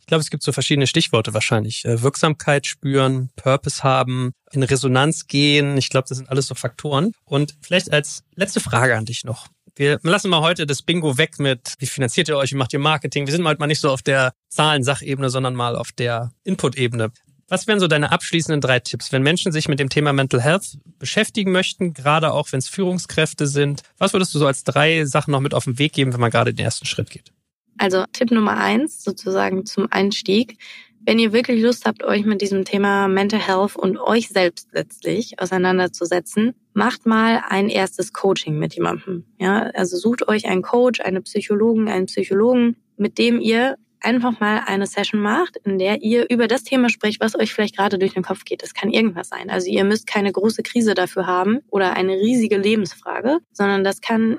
[0.00, 1.84] Ich glaube, es gibt so verschiedene Stichworte wahrscheinlich.
[1.84, 5.76] Äh, Wirksamkeit spüren, Purpose haben, in Resonanz gehen.
[5.76, 7.12] Ich glaube, das sind alles so Faktoren.
[7.24, 9.46] Und vielleicht als letzte Frage an dich noch.
[9.76, 12.80] Wir lassen mal heute das Bingo weg mit, wie finanziert ihr euch, wie macht ihr
[12.80, 13.26] Marketing?
[13.26, 17.12] Wir sind halt mal nicht so auf der Zahlensachebene, sondern mal auf der Input-Ebene.
[17.50, 20.78] Was wären so deine abschließenden drei Tipps, wenn Menschen sich mit dem Thema Mental Health
[21.00, 23.82] beschäftigen möchten, gerade auch wenn es Führungskräfte sind?
[23.98, 26.30] Was würdest du so als drei Sachen noch mit auf den Weg geben, wenn man
[26.30, 27.32] gerade den ersten Schritt geht?
[27.76, 30.58] Also Tipp Nummer eins sozusagen zum Einstieg.
[31.00, 35.40] Wenn ihr wirklich Lust habt, euch mit diesem Thema Mental Health und euch selbst letztlich
[35.40, 39.24] auseinanderzusetzen, macht mal ein erstes Coaching mit jemandem.
[39.40, 44.62] Ja, also sucht euch einen Coach, eine Psychologen, einen Psychologen, mit dem ihr einfach mal
[44.66, 48.14] eine Session macht, in der ihr über das Thema spricht, was euch vielleicht gerade durch
[48.14, 48.62] den Kopf geht.
[48.62, 49.50] Das kann irgendwas sein.
[49.50, 54.38] Also ihr müsst keine große Krise dafür haben oder eine riesige Lebensfrage, sondern das kann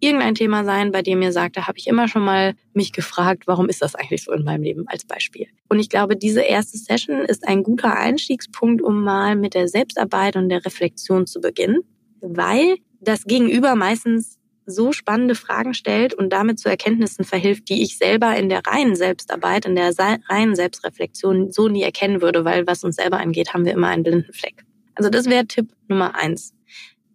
[0.00, 3.46] irgendein Thema sein, bei dem ihr sagt, da habe ich immer schon mal mich gefragt,
[3.46, 5.46] warum ist das eigentlich so in meinem Leben als Beispiel.
[5.68, 10.36] Und ich glaube, diese erste Session ist ein guter Einstiegspunkt, um mal mit der Selbstarbeit
[10.36, 11.80] und der Reflexion zu beginnen,
[12.20, 14.35] weil das Gegenüber meistens
[14.66, 18.96] so spannende Fragen stellt und damit zu Erkenntnissen verhilft, die ich selber in der reinen
[18.96, 19.92] Selbstarbeit, in der
[20.28, 24.02] reinen Selbstreflexion so nie erkennen würde, weil was uns selber angeht, haben wir immer einen
[24.02, 24.64] blinden Fleck.
[24.94, 26.52] Also das wäre Tipp Nummer eins.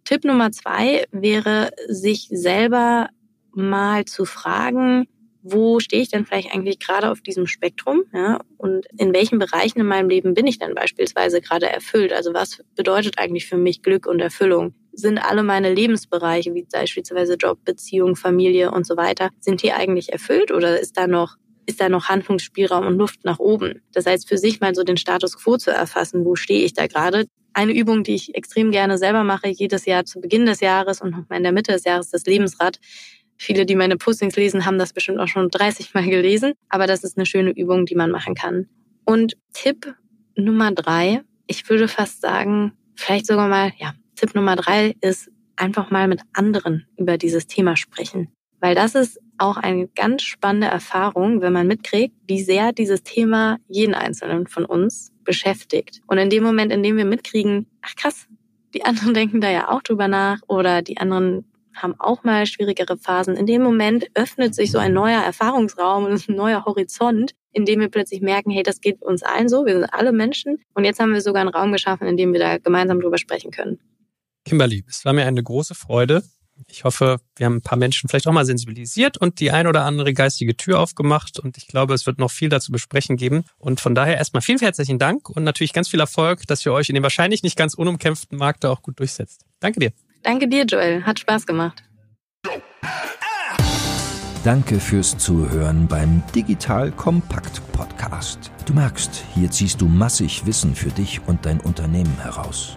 [0.04, 3.08] Tipp Nummer zwei wäre, sich selber
[3.54, 5.06] mal zu fragen,
[5.42, 8.04] wo stehe ich denn vielleicht eigentlich gerade auf diesem Spektrum?
[8.12, 8.40] Ja?
[8.56, 12.12] Und in welchen Bereichen in meinem Leben bin ich denn beispielsweise gerade erfüllt?
[12.12, 14.74] Also was bedeutet eigentlich für mich Glück und Erfüllung?
[14.92, 20.12] Sind alle meine Lebensbereiche, wie beispielsweise Job, Beziehung, Familie und so weiter, sind die eigentlich
[20.12, 21.36] erfüllt oder ist da noch
[21.66, 23.82] ist da noch Handlungsspielraum und Luft nach oben.
[23.92, 26.86] Das heißt, für sich mal so den Status quo zu erfassen, wo stehe ich da
[26.86, 31.02] gerade, Eine Übung, die ich extrem gerne selber mache, jedes Jahr zu Beginn des Jahres
[31.02, 32.78] und nochmal in der Mitte des Jahres, das Lebensrad.
[33.36, 36.54] Viele, die meine Postings lesen, haben das bestimmt auch schon 30 Mal gelesen.
[36.70, 38.68] Aber das ist eine schöne Übung, die man machen kann.
[39.04, 39.94] Und Tipp
[40.34, 45.90] Nummer drei, ich würde fast sagen, vielleicht sogar mal, ja, Tipp Nummer drei ist einfach
[45.90, 48.28] mal mit anderen über dieses Thema sprechen.
[48.60, 53.58] Weil das ist auch eine ganz spannende Erfahrung, wenn man mitkriegt, wie sehr dieses Thema
[53.68, 56.00] jeden Einzelnen von uns beschäftigt.
[56.06, 58.28] Und in dem Moment, in dem wir mitkriegen, ach krass,
[58.74, 61.44] die anderen denken da ja auch drüber nach oder die anderen
[61.74, 63.34] haben auch mal schwierigere Phasen.
[63.34, 67.80] In dem Moment öffnet sich so ein neuer Erfahrungsraum und ein neuer Horizont, in dem
[67.80, 70.58] wir plötzlich merken, hey, das geht uns allen so, wir sind alle Menschen.
[70.74, 73.50] Und jetzt haben wir sogar einen Raum geschaffen, in dem wir da gemeinsam drüber sprechen
[73.50, 73.80] können.
[74.44, 76.22] Kimberly, es war mir eine große Freude.
[76.68, 79.84] Ich hoffe, wir haben ein paar Menschen vielleicht auch mal sensibilisiert und die ein oder
[79.84, 81.38] andere geistige Tür aufgemacht.
[81.38, 83.44] Und ich glaube, es wird noch viel dazu besprechen geben.
[83.58, 86.88] Und von daher erstmal vielen herzlichen Dank und natürlich ganz viel Erfolg, dass ihr euch
[86.88, 89.44] in dem wahrscheinlich nicht ganz unumkämpften Markt da auch gut durchsetzt.
[89.60, 89.92] Danke dir.
[90.22, 91.04] Danke dir, Joel.
[91.04, 91.82] Hat Spaß gemacht.
[94.44, 98.50] Danke fürs Zuhören beim Digital Kompakt Podcast.
[98.66, 102.76] Du merkst, hier ziehst du massig Wissen für dich und dein Unternehmen heraus.